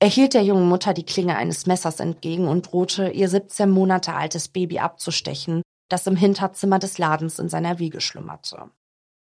Er 0.00 0.08
hielt 0.08 0.34
der 0.34 0.44
jungen 0.44 0.68
Mutter 0.68 0.94
die 0.94 1.06
Klinge 1.06 1.36
eines 1.36 1.66
Messers 1.66 1.98
entgegen 1.98 2.46
und 2.46 2.70
drohte, 2.70 3.08
ihr 3.08 3.28
17 3.28 3.68
Monate 3.68 4.14
altes 4.14 4.48
Baby 4.48 4.78
abzustechen, 4.78 5.62
das 5.88 6.06
im 6.06 6.16
Hinterzimmer 6.16 6.78
des 6.78 6.98
Ladens 6.98 7.38
in 7.38 7.48
seiner 7.48 7.78
Wiege 7.78 8.00
schlummerte. 8.00 8.70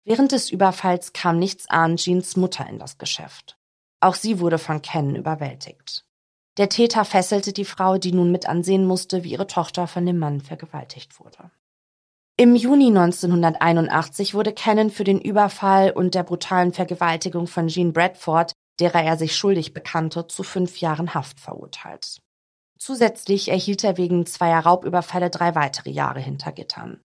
Während 0.04 0.32
des 0.32 0.50
Überfalls 0.50 1.12
kam 1.12 1.38
nichts 1.38 1.68
ahnend 1.68 2.00
Jeans 2.00 2.36
Mutter 2.36 2.66
in 2.68 2.78
das 2.78 2.98
Geschäft. 2.98 3.58
Auch 4.00 4.14
sie 4.14 4.40
wurde 4.40 4.58
von 4.58 4.80
Ken 4.82 5.16
überwältigt. 5.16 6.04
Der 6.56 6.68
Täter 6.68 7.04
fesselte 7.04 7.52
die 7.52 7.64
Frau, 7.64 7.98
die 7.98 8.12
nun 8.12 8.32
mit 8.32 8.48
ansehen 8.48 8.86
musste, 8.86 9.22
wie 9.22 9.32
ihre 9.32 9.46
Tochter 9.46 9.86
von 9.86 10.06
dem 10.06 10.18
Mann 10.18 10.40
vergewaltigt 10.40 11.20
wurde. 11.20 11.50
Im 12.36 12.54
Juni 12.54 12.86
1981 12.86 14.34
wurde 14.34 14.52
Cannon 14.52 14.90
für 14.90 15.04
den 15.04 15.20
Überfall 15.20 15.90
und 15.90 16.14
der 16.14 16.22
brutalen 16.22 16.72
Vergewaltigung 16.72 17.46
von 17.46 17.68
Jean 17.68 17.92
Bradford 17.92 18.52
derer 18.80 19.02
er 19.02 19.16
sich 19.16 19.36
schuldig 19.36 19.74
bekannte, 19.74 20.26
zu 20.26 20.42
fünf 20.42 20.78
Jahren 20.78 21.14
Haft 21.14 21.40
verurteilt. 21.40 22.20
Zusätzlich 22.78 23.48
erhielt 23.48 23.84
er 23.84 23.96
wegen 23.96 24.24
zweier 24.24 24.60
Raubüberfälle 24.60 25.30
drei 25.30 25.54
weitere 25.54 25.90
Jahre 25.90 26.20
hinter 26.20 26.52
Gittern. 26.52 27.00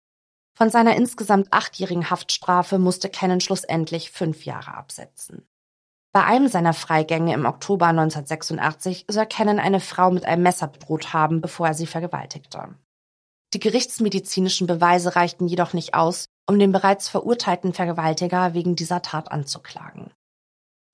Von 0.53 0.69
seiner 0.69 0.95
insgesamt 0.95 1.47
achtjährigen 1.51 2.09
Haftstrafe 2.09 2.77
musste 2.77 3.09
Cannon 3.09 3.39
schlussendlich 3.39 4.11
fünf 4.11 4.45
Jahre 4.45 4.75
absetzen. 4.75 5.47
Bei 6.13 6.25
einem 6.25 6.49
seiner 6.49 6.73
Freigänge 6.73 7.33
im 7.33 7.45
Oktober 7.45 7.87
1986 7.87 9.05
soll 9.09 9.25
Cannon 9.27 9.59
eine 9.59 9.79
Frau 9.79 10.11
mit 10.11 10.25
einem 10.25 10.43
Messer 10.43 10.67
bedroht 10.67 11.13
haben, 11.13 11.39
bevor 11.39 11.67
er 11.67 11.73
sie 11.73 11.87
vergewaltigte. 11.87 12.75
Die 13.53 13.59
gerichtsmedizinischen 13.59 14.67
Beweise 14.67 15.15
reichten 15.15 15.47
jedoch 15.47 15.73
nicht 15.73 15.93
aus, 15.93 16.25
um 16.49 16.59
den 16.59 16.73
bereits 16.73 17.07
verurteilten 17.07 17.73
Vergewaltiger 17.73 18.53
wegen 18.53 18.75
dieser 18.75 19.01
Tat 19.01 19.31
anzuklagen. 19.31 20.11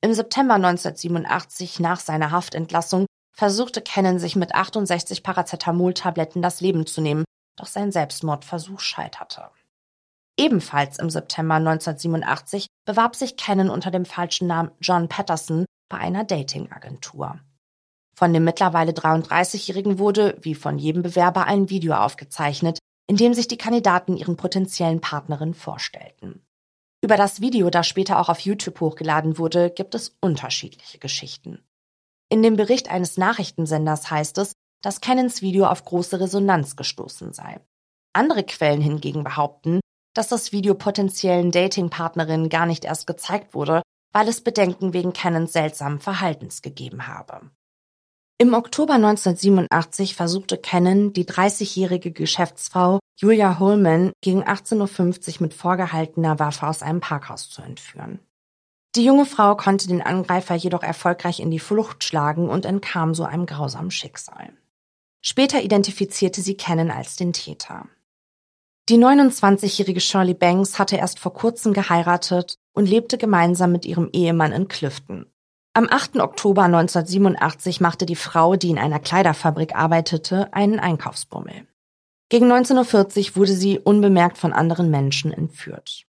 Im 0.02 0.14
September 0.14 0.56
1987 0.56 1.80
nach 1.80 2.00
seiner 2.00 2.30
Haftentlassung 2.30 3.08
versuchte 3.38 3.82
Cannon 3.82 4.18
sich 4.18 4.36
mit 4.36 4.56
68 4.56 5.22
Paracetamol-Tabletten 5.22 6.42
das 6.42 6.60
Leben 6.60 6.88
zu 6.88 7.02
nehmen, 7.02 7.24
doch 7.56 7.68
sein 7.68 7.92
Selbstmordversuch 7.92 8.80
scheiterte. 8.80 9.50
Ebenfalls 10.40 11.00
im 11.00 11.10
September 11.10 11.56
1987 11.56 12.68
bewarb 12.86 13.16
sich 13.16 13.38
Cannon 13.38 13.70
unter 13.70 13.92
dem 13.92 14.06
falschen 14.06 14.48
Namen 14.48 14.72
John 14.82 15.08
Patterson 15.08 15.66
bei 15.90 15.98
einer 15.98 16.24
Datingagentur. 16.24 17.40
Von 18.16 18.34
dem 18.34 18.44
mittlerweile 18.44 18.92
33-Jährigen 18.92 20.00
wurde, 20.00 20.38
wie 20.42 20.56
von 20.56 20.80
jedem 20.80 21.04
Bewerber, 21.04 21.46
ein 21.46 21.70
Video 21.70 21.94
aufgezeichnet, 21.94 22.80
in 23.08 23.18
dem 23.18 23.36
sich 23.36 23.48
die 23.48 23.58
Kandidaten 23.58 24.18
ihren 24.18 24.36
potenziellen 24.36 25.02
Partnerinnen 25.02 25.54
vorstellten. 25.54 26.44
Über 27.04 27.16
das 27.16 27.42
Video, 27.42 27.70
das 27.70 27.88
später 27.88 28.20
auch 28.20 28.30
auf 28.30 28.40
YouTube 28.40 28.80
hochgeladen 28.80 29.38
wurde, 29.38 29.70
gibt 29.70 29.94
es 29.94 30.18
unterschiedliche 30.20 30.98
Geschichten. 30.98 31.64
In 32.30 32.44
dem 32.44 32.58
Bericht 32.58 32.92
eines 32.92 33.18
Nachrichtensenders 33.18 34.12
heißt 34.12 34.38
es, 34.40 34.54
dass 34.82 35.02
Cannons 35.02 35.42
Video 35.42 35.66
auf 35.66 35.86
große 35.86 36.20
Resonanz 36.20 36.76
gestoßen 36.76 37.34
sei. 37.34 37.62
Andere 38.14 38.44
Quellen 38.44 38.82
hingegen 38.82 39.24
behaupten, 39.24 39.80
dass 40.14 40.28
das 40.28 40.52
Video 40.52 40.76
potenziellen 40.76 41.52
Datingpartnerinnen 41.52 42.50
gar 42.50 42.66
nicht 42.66 42.86
erst 42.86 43.08
gezeigt 43.08 43.54
wurde, 43.54 43.82
weil 44.14 44.28
es 44.28 44.42
Bedenken 44.42 44.94
wegen 44.94 45.14
Cannons 45.14 45.54
seltsamen 45.54 46.00
Verhaltens 46.00 46.62
gegeben 46.62 47.08
habe. 47.08 47.52
Im 48.40 48.54
Oktober 48.54 48.94
1987 48.94 50.16
versuchte 50.16 50.58
Cannon, 50.58 51.14
die 51.14 51.26
30-jährige 51.26 52.12
Geschäftsfrau 52.12 53.00
Julia 53.20 53.58
Holman 53.58 54.12
gegen 54.22 54.44
18.50 54.44 55.36
Uhr 55.36 55.42
mit 55.42 55.54
vorgehaltener 55.56 56.38
Waffe 56.38 56.68
aus 56.68 56.84
einem 56.84 57.00
Parkhaus 57.00 57.50
zu 57.50 57.64
entführen. 57.64 58.20
Die 58.98 59.06
junge 59.06 59.28
Frau 59.28 59.56
konnte 59.56 59.88
den 59.88 60.02
Angreifer 60.02 60.56
jedoch 60.56 60.82
erfolgreich 60.82 61.40
in 61.40 61.52
die 61.52 61.60
Flucht 61.60 62.04
schlagen 62.04 62.50
und 62.50 62.66
entkam 62.66 63.14
so 63.14 63.26
einem 63.26 63.46
grausamen 63.46 63.92
Schicksal. 63.92 64.50
Später 65.22 65.62
identifizierte 65.62 66.42
sie 66.42 66.58
Cannon 66.58 66.90
als 66.90 67.16
den 67.16 67.32
Täter. 67.32 67.86
Die 68.90 68.98
29-jährige 68.98 70.00
Shirley 70.00 70.34
Banks 70.34 70.80
hatte 70.80 70.96
erst 70.96 71.20
vor 71.20 71.32
kurzem 71.32 71.74
geheiratet 71.74 72.58
und 72.74 72.90
lebte 72.90 73.20
gemeinsam 73.20 73.72
mit 73.72 73.86
ihrem 73.86 74.10
Ehemann 74.14 74.52
in 74.52 74.68
Clifton. 74.68 75.28
Am 75.76 75.88
8. 75.88 76.20
Oktober 76.20 76.64
1987 76.64 77.80
machte 77.80 78.08
die 78.08 78.16
Frau, 78.16 78.56
die 78.56 78.72
in 78.72 78.80
einer 78.80 79.00
Kleiderfabrik 79.00 79.76
arbeitete, 79.76 80.52
einen 80.56 80.80
Einkaufsbummel. 80.80 81.68
Gegen 82.30 82.52
19.40 82.52 83.30
Uhr 83.30 83.36
wurde 83.36 83.54
sie 83.54 83.78
unbemerkt 83.78 84.40
von 84.40 84.54
anderen 84.54 84.90
Menschen 84.90 85.32
entführt. 85.32 86.07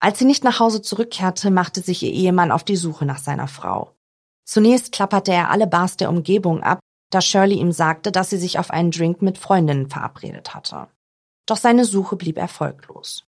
Als 0.00 0.18
sie 0.18 0.24
nicht 0.24 0.44
nach 0.44 0.60
Hause 0.60 0.80
zurückkehrte, 0.80 1.50
machte 1.50 1.82
sich 1.82 2.02
ihr 2.02 2.12
Ehemann 2.12 2.50
auf 2.50 2.64
die 2.64 2.76
Suche 2.76 3.04
nach 3.04 3.18
seiner 3.18 3.48
Frau. 3.48 3.94
Zunächst 4.46 4.92
klapperte 4.92 5.32
er 5.32 5.50
alle 5.50 5.66
Bars 5.66 5.96
der 5.98 6.08
Umgebung 6.08 6.62
ab, 6.62 6.80
da 7.10 7.20
Shirley 7.20 7.56
ihm 7.56 7.72
sagte, 7.72 8.10
dass 8.10 8.30
sie 8.30 8.38
sich 8.38 8.58
auf 8.58 8.70
einen 8.70 8.90
Drink 8.90 9.20
mit 9.20 9.36
Freundinnen 9.36 9.90
verabredet 9.90 10.54
hatte. 10.54 10.88
Doch 11.46 11.58
seine 11.58 11.84
Suche 11.84 12.16
blieb 12.16 12.38
erfolglos. 12.38 13.24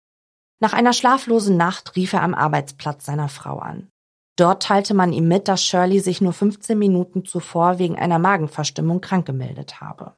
Nach 0.62 0.74
einer 0.74 0.94
schlaflosen 0.94 1.58
Nacht 1.58 1.96
rief 1.96 2.14
er 2.14 2.22
am 2.22 2.34
Arbeitsplatz 2.34 3.06
seiner 3.06 3.30
Frau 3.30 3.60
an. 3.60 3.90
Dort 4.38 4.64
teilte 4.64 4.94
man 4.94 5.12
ihm 5.12 5.28
mit, 5.28 5.48
dass 5.48 5.64
Shirley 5.64 6.00
sich 6.00 6.22
nur 6.22 6.32
15 6.34 6.78
Minuten 6.78 7.26
zuvor 7.26 7.80
wegen 7.80 7.98
einer 7.98 8.20
Magenverstimmung 8.20 9.02
krank 9.02 9.26
gemeldet 9.26 9.82
habe. 9.82 10.16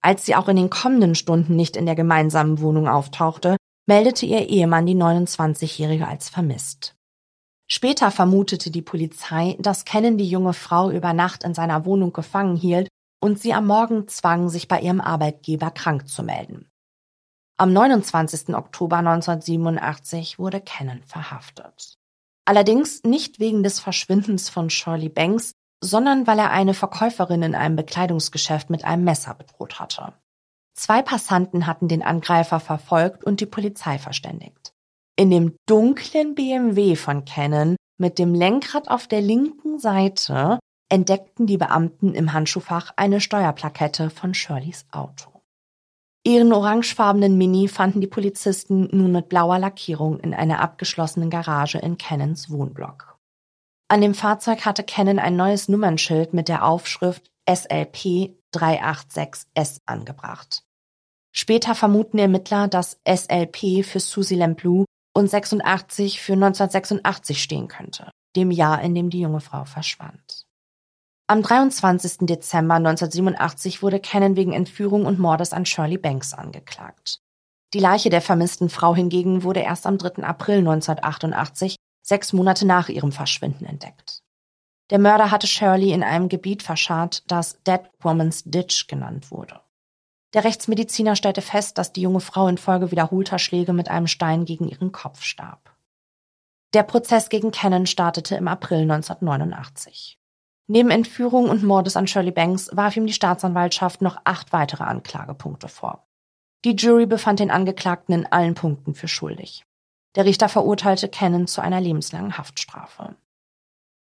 Als 0.00 0.24
sie 0.24 0.34
auch 0.34 0.48
in 0.48 0.56
den 0.56 0.70
kommenden 0.70 1.14
Stunden 1.14 1.56
nicht 1.56 1.76
in 1.76 1.86
der 1.86 1.94
gemeinsamen 1.94 2.60
Wohnung 2.60 2.88
auftauchte, 2.88 3.56
meldete 3.86 4.26
ihr 4.26 4.48
Ehemann 4.48 4.86
die 4.86 4.94
29-Jährige 4.94 6.06
als 6.06 6.28
vermisst. 6.28 6.96
Später 7.66 8.10
vermutete 8.10 8.70
die 8.70 8.82
Polizei, 8.82 9.56
dass 9.58 9.84
Cannon 9.84 10.18
die 10.18 10.28
junge 10.28 10.52
Frau 10.52 10.90
über 10.90 11.12
Nacht 11.12 11.44
in 11.44 11.54
seiner 11.54 11.84
Wohnung 11.84 12.12
gefangen 12.12 12.56
hielt 12.56 12.88
und 13.20 13.40
sie 13.40 13.54
am 13.54 13.66
Morgen 13.66 14.06
zwang, 14.06 14.48
sich 14.50 14.68
bei 14.68 14.80
ihrem 14.80 15.00
Arbeitgeber 15.00 15.70
krank 15.70 16.08
zu 16.08 16.22
melden. 16.22 16.70
Am 17.56 17.72
29. 17.72 18.54
Oktober 18.54 18.96
1987 18.96 20.38
wurde 20.38 20.60
Cannon 20.60 21.02
verhaftet. 21.04 21.96
Allerdings 22.44 23.02
nicht 23.04 23.38
wegen 23.38 23.62
des 23.62 23.80
Verschwindens 23.80 24.50
von 24.50 24.68
Shirley 24.68 25.08
Banks, 25.08 25.52
sondern 25.80 26.26
weil 26.26 26.38
er 26.38 26.50
eine 26.50 26.74
Verkäuferin 26.74 27.42
in 27.42 27.54
einem 27.54 27.76
Bekleidungsgeschäft 27.76 28.70
mit 28.70 28.84
einem 28.84 29.04
Messer 29.04 29.34
bedroht 29.34 29.78
hatte. 29.80 30.12
Zwei 30.74 31.02
Passanten 31.02 31.66
hatten 31.66 31.88
den 31.88 32.02
Angreifer 32.02 32.58
verfolgt 32.60 33.24
und 33.24 33.40
die 33.40 33.46
Polizei 33.46 33.98
verständigt. 33.98 34.72
In 35.16 35.30
dem 35.30 35.56
dunklen 35.66 36.34
BMW 36.34 36.96
von 36.96 37.24
Cannon 37.24 37.76
mit 37.98 38.18
dem 38.18 38.34
Lenkrad 38.34 38.88
auf 38.88 39.06
der 39.06 39.20
linken 39.20 39.78
Seite 39.78 40.58
entdeckten 40.88 41.46
die 41.46 41.56
Beamten 41.56 42.14
im 42.14 42.32
Handschuhfach 42.32 42.92
eine 42.96 43.20
Steuerplakette 43.20 44.10
von 44.10 44.34
Shirleys 44.34 44.84
Auto. 44.90 45.30
Ihren 46.26 46.52
orangefarbenen 46.52 47.38
Mini 47.38 47.68
fanden 47.68 48.00
die 48.00 48.06
Polizisten 48.06 48.88
nun 48.90 49.12
mit 49.12 49.28
blauer 49.28 49.58
Lackierung 49.58 50.18
in 50.20 50.34
einer 50.34 50.60
abgeschlossenen 50.60 51.30
Garage 51.30 51.78
in 51.78 51.98
Cannons 51.98 52.50
Wohnblock. 52.50 53.13
An 53.88 54.00
dem 54.00 54.14
Fahrzeug 54.14 54.64
hatte 54.64 54.82
Cannon 54.82 55.18
ein 55.18 55.36
neues 55.36 55.68
Nummernschild 55.68 56.32
mit 56.32 56.48
der 56.48 56.64
Aufschrift 56.64 57.30
SLP 57.48 58.34
386S 58.54 59.80
angebracht. 59.84 60.62
Später 61.32 61.74
vermuten 61.74 62.18
Ermittler, 62.18 62.68
dass 62.68 63.00
SLP 63.06 63.84
für 63.84 64.00
Susie 64.00 64.36
Lamplou 64.36 64.84
und 65.14 65.28
86 65.28 66.20
für 66.20 66.32
1986 66.34 67.42
stehen 67.42 67.68
könnte, 67.68 68.10
dem 68.36 68.50
Jahr, 68.50 68.80
in 68.80 68.94
dem 68.94 69.10
die 69.10 69.20
junge 69.20 69.40
Frau 69.40 69.64
verschwand. 69.64 70.44
Am 71.26 71.42
23. 71.42 72.26
Dezember 72.26 72.74
1987 72.74 73.82
wurde 73.82 73.98
Cannon 73.98 74.36
wegen 74.36 74.52
Entführung 74.52 75.06
und 75.06 75.18
Mordes 75.18 75.52
an 75.52 75.66
Shirley 75.66 75.98
Banks 75.98 76.34
angeklagt. 76.34 77.20
Die 77.72 77.80
Leiche 77.80 78.10
der 78.10 78.20
vermissten 78.20 78.68
Frau 78.68 78.94
hingegen 78.94 79.42
wurde 79.42 79.60
erst 79.60 79.86
am 79.86 79.98
3. 79.98 80.22
April 80.22 80.58
1988, 80.58 81.76
sechs 82.04 82.32
Monate 82.32 82.66
nach 82.66 82.88
ihrem 82.88 83.10
Verschwinden, 83.10 83.64
entdeckt. 83.64 84.22
Der 84.90 84.98
Mörder 84.98 85.30
hatte 85.30 85.46
Shirley 85.46 85.92
in 85.92 86.02
einem 86.02 86.28
Gebiet 86.28 86.62
verscharrt, 86.62 87.24
das 87.30 87.62
Dead 87.64 87.80
Woman's 88.00 88.44
Ditch 88.44 88.86
genannt 88.86 89.30
wurde. 89.30 89.60
Der 90.34 90.44
Rechtsmediziner 90.44 91.16
stellte 91.16 91.40
fest, 91.40 91.78
dass 91.78 91.92
die 91.92 92.02
junge 92.02 92.20
Frau 92.20 92.48
infolge 92.48 92.90
wiederholter 92.90 93.38
Schläge 93.38 93.72
mit 93.72 93.88
einem 93.88 94.06
Stein 94.06 94.44
gegen 94.44 94.68
ihren 94.68 94.92
Kopf 94.92 95.22
starb. 95.22 95.74
Der 96.74 96.82
Prozess 96.82 97.28
gegen 97.28 97.52
Cannon 97.52 97.86
startete 97.86 98.34
im 98.34 98.48
April 98.48 98.82
1989. 98.82 100.18
Neben 100.66 100.90
Entführung 100.90 101.48
und 101.48 101.62
Mordes 101.62 101.96
an 101.96 102.06
Shirley 102.06 102.32
Banks 102.32 102.68
warf 102.72 102.96
ihm 102.96 103.06
die 103.06 103.12
Staatsanwaltschaft 103.12 104.02
noch 104.02 104.18
acht 104.24 104.52
weitere 104.52 104.84
Anklagepunkte 104.84 105.68
vor. 105.68 106.06
Die 106.64 106.74
Jury 106.74 107.06
befand 107.06 107.40
den 107.40 107.50
Angeklagten 107.50 108.14
in 108.14 108.26
allen 108.26 108.54
Punkten 108.54 108.94
für 108.94 109.08
schuldig. 109.08 109.64
Der 110.16 110.24
Richter 110.24 110.48
verurteilte 110.48 111.08
Cannon 111.08 111.46
zu 111.46 111.60
einer 111.60 111.80
lebenslangen 111.80 112.38
Haftstrafe. 112.38 113.16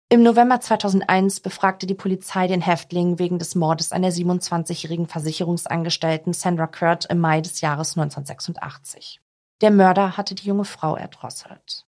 Im 0.10 0.24
November 0.24 0.60
2001 0.60 1.40
befragte 1.40 1.88
die 1.88 1.94
Polizei 1.96 2.48
den 2.48 2.60
Häftling 2.60 3.18
wegen 3.18 3.40
des 3.40 3.56
Mordes 3.56 3.94
an 3.94 4.02
der 4.02 4.12
27-jährigen 4.12 5.08
Versicherungsangestellten 5.08 6.34
Sandra 6.34 6.68
Kurt 6.68 7.06
im 7.06 7.20
Mai 7.20 7.40
des 7.40 7.62
Jahres 7.62 7.98
1986. 7.98 9.22
Der 9.62 9.72
Mörder 9.72 10.18
hatte 10.18 10.36
die 10.36 10.48
junge 10.48 10.66
Frau 10.66 10.98
erdrosselt. 10.98 11.86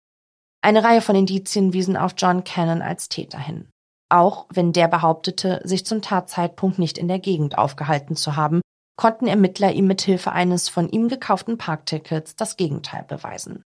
Eine 0.62 0.84
Reihe 0.84 1.02
von 1.02 1.16
Indizien 1.16 1.74
wiesen 1.74 1.98
auf 1.98 2.14
John 2.16 2.44
Cannon 2.44 2.84
als 2.84 3.10
Täter 3.10 3.40
hin. 3.40 3.72
Auch 4.10 4.46
wenn 4.54 4.72
der 4.72 4.88
behauptete, 4.88 5.62
sich 5.64 5.84
zum 5.84 6.04
Tatzeitpunkt 6.04 6.78
nicht 6.78 7.00
in 7.00 7.08
der 7.08 7.18
Gegend 7.18 7.58
aufgehalten 7.58 8.16
zu 8.16 8.36
haben, 8.36 8.62
konnten 8.98 9.26
Ermittler 9.26 9.72
ihm 9.72 9.88
mithilfe 9.88 10.32
eines 10.32 10.70
von 10.70 10.90
ihm 10.90 11.08
gekauften 11.08 11.58
Parktickets 11.58 12.36
das 12.36 12.56
Gegenteil 12.56 13.04
beweisen. 13.08 13.64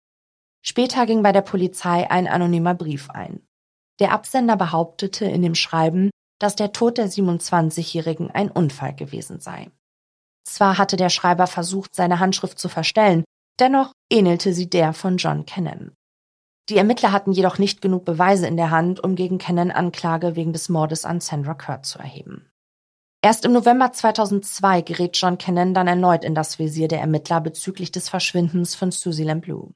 Später 0.62 1.06
ging 1.06 1.22
bei 1.22 1.32
der 1.32 1.42
Polizei 1.42 2.10
ein 2.10 2.26
anonymer 2.28 2.74
Brief 2.74 3.10
ein. 3.10 3.46
Der 3.98 4.12
Absender 4.12 4.56
behauptete 4.56 5.24
in 5.24 5.42
dem 5.42 5.54
Schreiben, 5.54 6.10
dass 6.38 6.56
der 6.56 6.72
Tod 6.72 6.98
der 6.98 7.08
27-Jährigen 7.08 8.30
ein 8.30 8.50
Unfall 8.50 8.94
gewesen 8.94 9.40
sei. 9.40 9.70
Zwar 10.44 10.78
hatte 10.78 10.96
der 10.96 11.08
Schreiber 11.08 11.46
versucht, 11.46 11.94
seine 11.94 12.18
Handschrift 12.18 12.58
zu 12.58 12.68
verstellen, 12.68 13.24
dennoch 13.60 13.92
ähnelte 14.10 14.52
sie 14.52 14.68
der 14.68 14.92
von 14.92 15.18
John 15.18 15.46
Cannon. 15.46 15.92
Die 16.68 16.76
Ermittler 16.76 17.12
hatten 17.12 17.32
jedoch 17.32 17.58
nicht 17.58 17.82
genug 17.82 18.04
Beweise 18.04 18.46
in 18.46 18.56
der 18.56 18.70
Hand, 18.70 19.02
um 19.02 19.14
gegen 19.14 19.38
Cannon 19.38 19.70
Anklage 19.70 20.36
wegen 20.36 20.52
des 20.52 20.68
Mordes 20.68 21.04
an 21.04 21.20
Sandra 21.20 21.54
Kurt 21.54 21.86
zu 21.86 21.98
erheben. 21.98 22.50
Erst 23.20 23.44
im 23.44 23.52
November 23.52 23.92
2002 23.92 24.82
gerät 24.82 25.16
John 25.16 25.38
Cannon 25.38 25.74
dann 25.74 25.86
erneut 25.86 26.24
in 26.24 26.34
das 26.34 26.58
Visier 26.58 26.88
der 26.88 27.00
Ermittler 27.00 27.40
bezüglich 27.40 27.92
des 27.92 28.08
Verschwindens 28.08 28.74
von 28.74 28.90
Susie 28.90 29.24
Lamblou. 29.24 29.72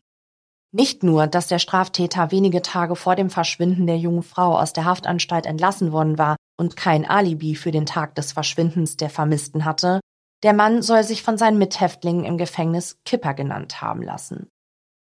Nicht 0.73 1.03
nur, 1.03 1.27
dass 1.27 1.47
der 1.47 1.59
Straftäter 1.59 2.31
wenige 2.33 2.63
Tage 2.63 2.97
vor 2.97 3.17
dem 3.17 3.31
Verschwinden 3.31 3.87
der 3.87 3.99
jungen 3.99 4.23
Frau 4.23 4.59
aus 4.59 4.73
der 4.73 4.85
Haftanstalt 4.85 5.47
entlassen 5.47 5.93
worden 5.93 6.19
war 6.19 6.37
und 6.59 6.77
kein 6.77 7.09
Alibi 7.09 7.55
für 7.55 7.71
den 7.71 7.87
Tag 7.87 8.15
des 8.15 8.33
Verschwindens 8.33 8.97
der 8.97 9.11
Vermissten 9.11 9.65
hatte, 9.65 10.01
der 10.43 10.53
Mann 10.53 10.83
soll 10.83 11.03
sich 11.03 11.23
von 11.23 11.39
seinen 11.39 11.59
Mithäftlingen 11.59 12.25
im 12.25 12.37
Gefängnis 12.39 12.99
Kipper 13.05 13.35
genannt 13.35 13.81
haben 13.81 14.03
lassen. 14.03 14.49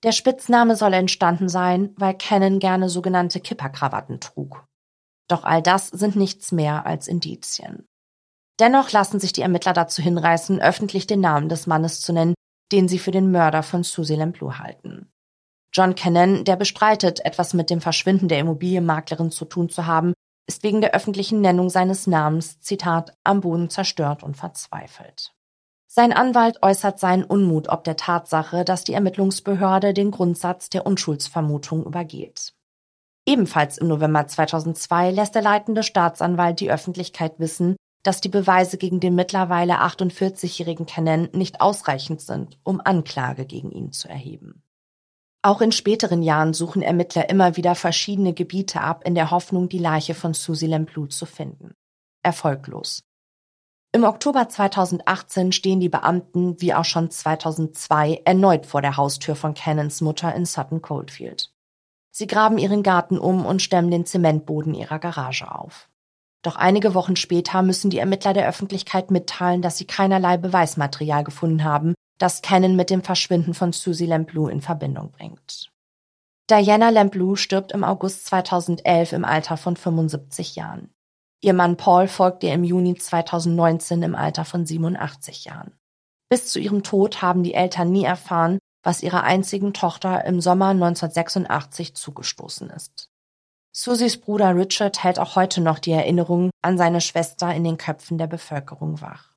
Der 0.03 0.11
Spitzname 0.11 0.75
soll 0.75 0.93
entstanden 0.93 1.49
sein, 1.49 1.93
weil 1.97 2.15
Cannon 2.15 2.59
gerne 2.59 2.87
sogenannte 2.87 3.39
Kipperkrawatten 3.39 4.19
trug. 4.19 4.65
Doch 5.27 5.43
all 5.43 5.61
das 5.61 5.87
sind 5.87 6.15
nichts 6.15 6.51
mehr 6.51 6.85
als 6.85 7.07
Indizien. 7.07 7.85
Dennoch 8.59 8.91
lassen 8.91 9.19
sich 9.19 9.33
die 9.33 9.41
Ermittler 9.41 9.73
dazu 9.73 10.01
hinreißen, 10.01 10.61
öffentlich 10.61 11.07
den 11.07 11.19
Namen 11.19 11.49
des 11.49 11.67
Mannes 11.67 12.01
zu 12.01 12.13
nennen, 12.13 12.35
den 12.71 12.87
sie 12.87 12.99
für 12.99 13.11
den 13.11 13.31
Mörder 13.31 13.63
von 13.63 13.83
Susie 13.83 14.15
Lamplou 14.15 14.53
halten. 14.53 15.11
John 15.73 15.95
Cannon, 15.95 16.43
der 16.43 16.55
bestreitet, 16.55 17.23
etwas 17.25 17.53
mit 17.53 17.69
dem 17.69 17.81
Verschwinden 17.81 18.27
der 18.27 18.39
Immobilienmaklerin 18.39 19.31
zu 19.31 19.45
tun 19.45 19.69
zu 19.69 19.85
haben, 19.85 20.13
ist 20.47 20.63
wegen 20.63 20.81
der 20.81 20.93
öffentlichen 20.93 21.41
Nennung 21.41 21.69
seines 21.69 22.07
Namens, 22.07 22.59
Zitat, 22.61 23.15
am 23.23 23.41
Boden 23.41 23.69
zerstört 23.69 24.23
und 24.23 24.37
verzweifelt. 24.37 25.33
Sein 25.87 26.13
Anwalt 26.13 26.61
äußert 26.61 26.99
seinen 26.99 27.23
Unmut 27.23 27.69
ob 27.69 27.83
der 27.83 27.95
Tatsache, 27.95 28.63
dass 28.63 28.83
die 28.83 28.93
Ermittlungsbehörde 28.93 29.93
den 29.93 30.11
Grundsatz 30.11 30.69
der 30.69 30.85
Unschuldsvermutung 30.85 31.85
übergeht. 31.85 32.53
Ebenfalls 33.25 33.77
im 33.77 33.87
November 33.87 34.27
2002 34.27 35.11
lässt 35.11 35.35
der 35.35 35.41
leitende 35.41 35.83
Staatsanwalt 35.83 36.59
die 36.59 36.71
Öffentlichkeit 36.71 37.39
wissen, 37.39 37.75
dass 38.03 38.21
die 38.21 38.29
Beweise 38.29 38.77
gegen 38.77 39.01
den 39.01 39.15
mittlerweile 39.15 39.81
48-jährigen 39.81 40.85
Cannon 40.85 41.29
nicht 41.33 41.59
ausreichend 41.59 42.21
sind, 42.21 42.57
um 42.63 42.79
Anklage 42.79 43.45
gegen 43.45 43.71
ihn 43.71 43.91
zu 43.91 44.07
erheben. 44.07 44.63
Auch 45.41 45.61
in 45.61 45.71
späteren 45.71 46.23
Jahren 46.23 46.53
suchen 46.53 46.81
Ermittler 46.81 47.29
immer 47.29 47.55
wieder 47.55 47.75
verschiedene 47.75 48.33
Gebiete 48.33 48.81
ab, 48.81 49.03
in 49.05 49.15
der 49.15 49.31
Hoffnung, 49.31 49.69
die 49.69 49.79
Leiche 49.79 50.13
von 50.13 50.33
Susie 50.33 50.67
Lamplou 50.67 51.07
zu 51.07 51.25
finden. 51.25 51.73
Erfolglos. 52.23 53.03
Im 53.93 54.03
Oktober 54.03 54.49
2018 54.49 55.51
stehen 55.51 55.79
die 55.79 55.89
Beamten, 55.89 56.59
wie 56.61 56.73
auch 56.73 56.85
schon 56.85 57.09
2002, 57.09 58.21
erneut 58.25 58.65
vor 58.65 58.81
der 58.81 58.97
Haustür 58.97 59.35
von 59.35 59.53
Cannons 59.53 60.01
Mutter 60.01 60.35
in 60.35 60.45
Sutton 60.45 60.81
Coldfield. 60.81 61.51
Sie 62.11 62.27
graben 62.27 62.57
ihren 62.57 62.83
Garten 62.83 63.17
um 63.17 63.45
und 63.45 63.61
stemmen 63.61 63.91
den 63.91 64.05
Zementboden 64.05 64.73
ihrer 64.73 64.99
Garage 64.99 65.49
auf. 65.49 65.89
Doch 66.41 66.55
einige 66.55 66.93
Wochen 66.93 67.15
später 67.15 67.61
müssen 67.61 67.89
die 67.89 67.99
Ermittler 67.99 68.33
der 68.33 68.47
Öffentlichkeit 68.47 69.11
mitteilen, 69.11 69.61
dass 69.61 69.77
sie 69.77 69.85
keinerlei 69.85 70.37
Beweismaterial 70.37 71.23
gefunden 71.23 71.63
haben, 71.63 71.93
das 72.17 72.41
Cannon 72.41 72.75
mit 72.75 72.89
dem 72.89 73.03
Verschwinden 73.03 73.53
von 73.53 73.73
Susie 73.73 74.05
Lamplou 74.05 74.47
in 74.47 74.61
Verbindung 74.61 75.11
bringt. 75.11 75.71
Diana 76.49 76.89
Lamplou 76.89 77.35
stirbt 77.35 77.73
im 77.73 77.83
August 77.83 78.25
2011 78.27 79.13
im 79.13 79.25
Alter 79.25 79.57
von 79.57 79.75
75 79.75 80.55
Jahren. 80.55 80.89
Ihr 81.41 81.53
Mann 81.53 81.77
Paul 81.77 82.07
folgt 82.07 82.43
ihr 82.43 82.53
im 82.53 82.63
Juni 82.63 82.95
2019 82.95 84.01
im 84.01 84.15
Alter 84.15 84.45
von 84.45 84.65
87 84.65 85.45
Jahren. 85.45 85.73
Bis 86.29 86.47
zu 86.49 86.59
ihrem 86.59 86.83
Tod 86.83 87.21
haben 87.21 87.43
die 87.43 87.53
Eltern 87.53 87.91
nie 87.91 88.05
erfahren, 88.05 88.59
was 88.83 89.03
ihrer 89.03 89.23
einzigen 89.23 89.73
Tochter 89.73 90.25
im 90.25 90.41
Sommer 90.41 90.69
1986 90.69 91.95
zugestoßen 91.95 92.69
ist. 92.69 93.09
Susies 93.71 94.17
Bruder 94.17 94.55
Richard 94.55 95.03
hält 95.03 95.19
auch 95.19 95.35
heute 95.35 95.61
noch 95.61 95.77
die 95.77 95.91
Erinnerung 95.91 96.49
an 96.63 96.77
seine 96.77 97.01
Schwester 97.01 97.53
in 97.53 97.63
den 97.63 97.77
Köpfen 97.77 98.17
der 98.17 98.27
Bevölkerung 98.27 99.01
wach. 99.01 99.36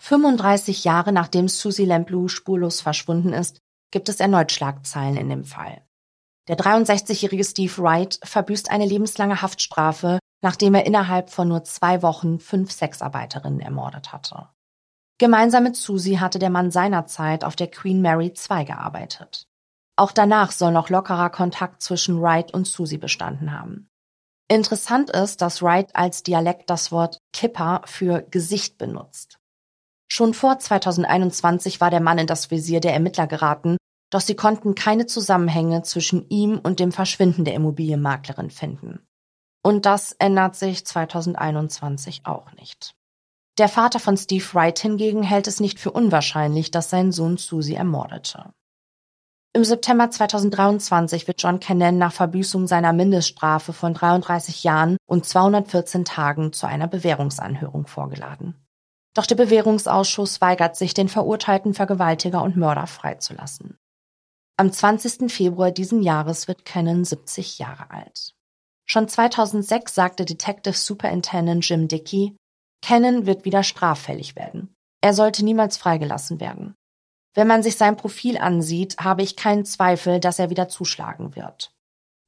35 0.00 0.84
Jahre 0.84 1.12
nachdem 1.12 1.48
Susie 1.48 1.84
Lamplou 1.84 2.28
spurlos 2.28 2.80
verschwunden 2.80 3.32
ist, 3.32 3.58
gibt 3.90 4.08
es 4.08 4.20
erneut 4.20 4.52
Schlagzeilen 4.52 5.16
in 5.16 5.28
dem 5.28 5.44
Fall. 5.44 5.82
Der 6.48 6.56
63-jährige 6.56 7.44
Steve 7.44 7.76
Wright 7.78 8.18
verbüßt 8.22 8.70
eine 8.70 8.86
lebenslange 8.86 9.42
Haftstrafe, 9.42 10.18
nachdem 10.42 10.74
er 10.74 10.86
innerhalb 10.86 11.30
von 11.30 11.48
nur 11.48 11.64
zwei 11.64 12.02
Wochen 12.02 12.40
fünf 12.40 12.72
Sexarbeiterinnen 12.72 13.60
ermordet 13.60 14.12
hatte. 14.12 14.48
Gemeinsam 15.18 15.64
mit 15.64 15.76
Susie 15.76 16.20
hatte 16.20 16.38
der 16.38 16.50
Mann 16.50 16.70
seinerzeit 16.70 17.44
auf 17.44 17.56
der 17.56 17.66
Queen 17.66 18.00
Mary 18.00 18.32
II 18.48 18.64
gearbeitet. 18.64 19.46
Auch 19.96 20.12
danach 20.12 20.52
soll 20.52 20.70
noch 20.70 20.90
lockerer 20.90 21.28
Kontakt 21.28 21.82
zwischen 21.82 22.22
Wright 22.22 22.54
und 22.54 22.68
Susie 22.68 22.98
bestanden 22.98 23.52
haben. 23.52 23.90
Interessant 24.48 25.10
ist, 25.10 25.42
dass 25.42 25.60
Wright 25.60 25.94
als 25.94 26.22
Dialekt 26.22 26.70
das 26.70 26.92
Wort 26.92 27.18
Kipper 27.32 27.82
für 27.84 28.22
Gesicht 28.22 28.78
benutzt. 28.78 29.37
Schon 30.10 30.34
vor 30.34 30.58
2021 30.58 31.80
war 31.80 31.90
der 31.90 32.00
Mann 32.00 32.18
in 32.18 32.26
das 32.26 32.50
Visier 32.50 32.80
der 32.80 32.94
Ermittler 32.94 33.26
geraten, 33.26 33.76
doch 34.10 34.22
sie 34.22 34.34
konnten 34.34 34.74
keine 34.74 35.06
Zusammenhänge 35.06 35.82
zwischen 35.82 36.28
ihm 36.30 36.58
und 36.58 36.80
dem 36.80 36.92
Verschwinden 36.92 37.44
der 37.44 37.54
Immobilienmaklerin 37.54 38.50
finden. 38.50 39.06
Und 39.62 39.84
das 39.84 40.12
ändert 40.12 40.56
sich 40.56 40.86
2021 40.86 42.22
auch 42.24 42.52
nicht. 42.52 42.94
Der 43.58 43.68
Vater 43.68 43.98
von 43.98 44.16
Steve 44.16 44.44
Wright 44.54 44.78
hingegen 44.78 45.22
hält 45.22 45.46
es 45.46 45.60
nicht 45.60 45.78
für 45.78 45.90
unwahrscheinlich, 45.90 46.70
dass 46.70 46.90
sein 46.90 47.12
Sohn 47.12 47.36
Susie 47.36 47.74
ermordete. 47.74 48.52
Im 49.52 49.64
September 49.64 50.10
2023 50.10 51.26
wird 51.26 51.42
John 51.42 51.58
Cannon 51.58 51.98
nach 51.98 52.12
Verbüßung 52.12 52.66
seiner 52.66 52.92
Mindeststrafe 52.92 53.72
von 53.72 53.94
33 53.94 54.62
Jahren 54.62 54.96
und 55.06 55.26
214 55.26 56.04
Tagen 56.04 56.52
zu 56.52 56.66
einer 56.66 56.86
Bewährungsanhörung 56.86 57.86
vorgeladen. 57.86 58.54
Doch 59.18 59.26
der 59.26 59.34
Bewährungsausschuss 59.34 60.40
weigert 60.40 60.76
sich, 60.76 60.94
den 60.94 61.08
verurteilten 61.08 61.74
Vergewaltiger 61.74 62.40
und 62.40 62.56
Mörder 62.56 62.86
freizulassen. 62.86 63.76
Am 64.56 64.70
20. 64.70 65.28
Februar 65.28 65.72
diesen 65.72 66.04
Jahres 66.04 66.46
wird 66.46 66.64
Cannon 66.64 67.04
70 67.04 67.58
Jahre 67.58 67.90
alt. 67.90 68.36
Schon 68.86 69.08
2006 69.08 69.92
sagte 69.92 70.24
Detective 70.24 70.76
Superintendent 70.76 71.68
Jim 71.68 71.88
Dickey, 71.88 72.36
Cannon 72.80 73.26
wird 73.26 73.44
wieder 73.44 73.64
straffällig 73.64 74.36
werden. 74.36 74.72
Er 75.00 75.14
sollte 75.14 75.44
niemals 75.44 75.78
freigelassen 75.78 76.38
werden. 76.38 76.76
Wenn 77.34 77.48
man 77.48 77.64
sich 77.64 77.76
sein 77.76 77.96
Profil 77.96 78.38
ansieht, 78.38 78.98
habe 79.00 79.22
ich 79.22 79.34
keinen 79.34 79.64
Zweifel, 79.64 80.20
dass 80.20 80.38
er 80.38 80.48
wieder 80.48 80.68
zuschlagen 80.68 81.34
wird. 81.34 81.72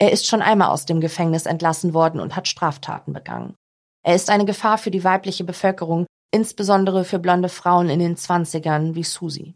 Er 0.00 0.10
ist 0.10 0.26
schon 0.26 0.42
einmal 0.42 0.70
aus 0.70 0.86
dem 0.86 1.00
Gefängnis 1.00 1.46
entlassen 1.46 1.94
worden 1.94 2.18
und 2.18 2.34
hat 2.34 2.48
Straftaten 2.48 3.12
begangen. 3.12 3.54
Er 4.02 4.16
ist 4.16 4.28
eine 4.28 4.44
Gefahr 4.44 4.76
für 4.76 4.90
die 4.90 5.04
weibliche 5.04 5.44
Bevölkerung, 5.44 6.06
insbesondere 6.30 7.04
für 7.04 7.18
blonde 7.18 7.48
Frauen 7.48 7.88
in 7.88 7.98
den 7.98 8.16
Zwanzigern 8.16 8.94
wie 8.94 9.04
Susie. 9.04 9.54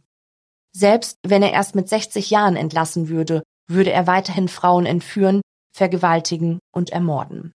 Selbst 0.73 1.19
wenn 1.23 1.43
er 1.43 1.53
erst 1.53 1.75
mit 1.75 1.89
60 1.89 2.31
Jahren 2.31 2.57
entlassen 2.57 3.09
würde, 3.09 3.43
würde 3.69 3.93
er 3.93 4.07
weiterhin 4.07 4.49
Frauen 4.49 4.87
entführen, 4.87 5.41
vergewaltigen 5.75 6.59
und 6.73 6.91
ermorden. 6.91 7.53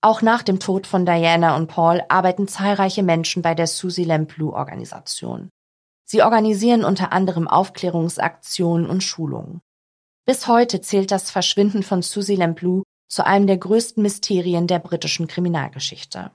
Auch 0.00 0.22
nach 0.22 0.42
dem 0.42 0.60
Tod 0.60 0.86
von 0.86 1.04
Diana 1.04 1.56
und 1.56 1.66
Paul 1.66 2.02
arbeiten 2.08 2.46
zahlreiche 2.46 3.02
Menschen 3.02 3.42
bei 3.42 3.54
der 3.54 3.66
Susie 3.66 4.04
Lamplou 4.04 4.52
Organisation. 4.52 5.50
Sie 6.04 6.22
organisieren 6.22 6.84
unter 6.84 7.12
anderem 7.12 7.48
Aufklärungsaktionen 7.48 8.88
und 8.88 9.02
Schulungen. 9.02 9.60
Bis 10.24 10.46
heute 10.46 10.80
zählt 10.80 11.10
das 11.10 11.30
Verschwinden 11.30 11.82
von 11.82 12.02
Susie 12.02 12.36
Lamplou 12.36 12.82
zu 13.08 13.26
einem 13.26 13.46
der 13.46 13.58
größten 13.58 14.02
Mysterien 14.02 14.66
der 14.66 14.78
britischen 14.78 15.26
Kriminalgeschichte. 15.26 16.30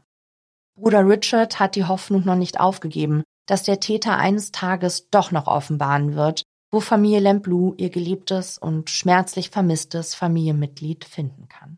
Bruder 0.76 1.08
Richard 1.08 1.60
hat 1.60 1.76
die 1.76 1.86
Hoffnung 1.86 2.26
noch 2.26 2.36
nicht 2.36 2.60
aufgegeben, 2.60 3.24
dass 3.48 3.64
der 3.64 3.80
Täter 3.80 4.18
eines 4.18 4.52
Tages 4.52 5.10
doch 5.10 5.32
noch 5.32 5.48
offenbaren 5.48 6.16
wird, 6.16 6.44
wo 6.72 6.80
Familie 6.80 7.20
Lamplou 7.20 7.76
ihr 7.78 7.90
geliebtes 7.90 8.58
und 8.58 8.90
schmerzlich 8.90 9.52
vermisstes 9.52 10.16
Familienmitglied 10.16 11.06
finden 11.06 11.48
kann. 11.48 11.78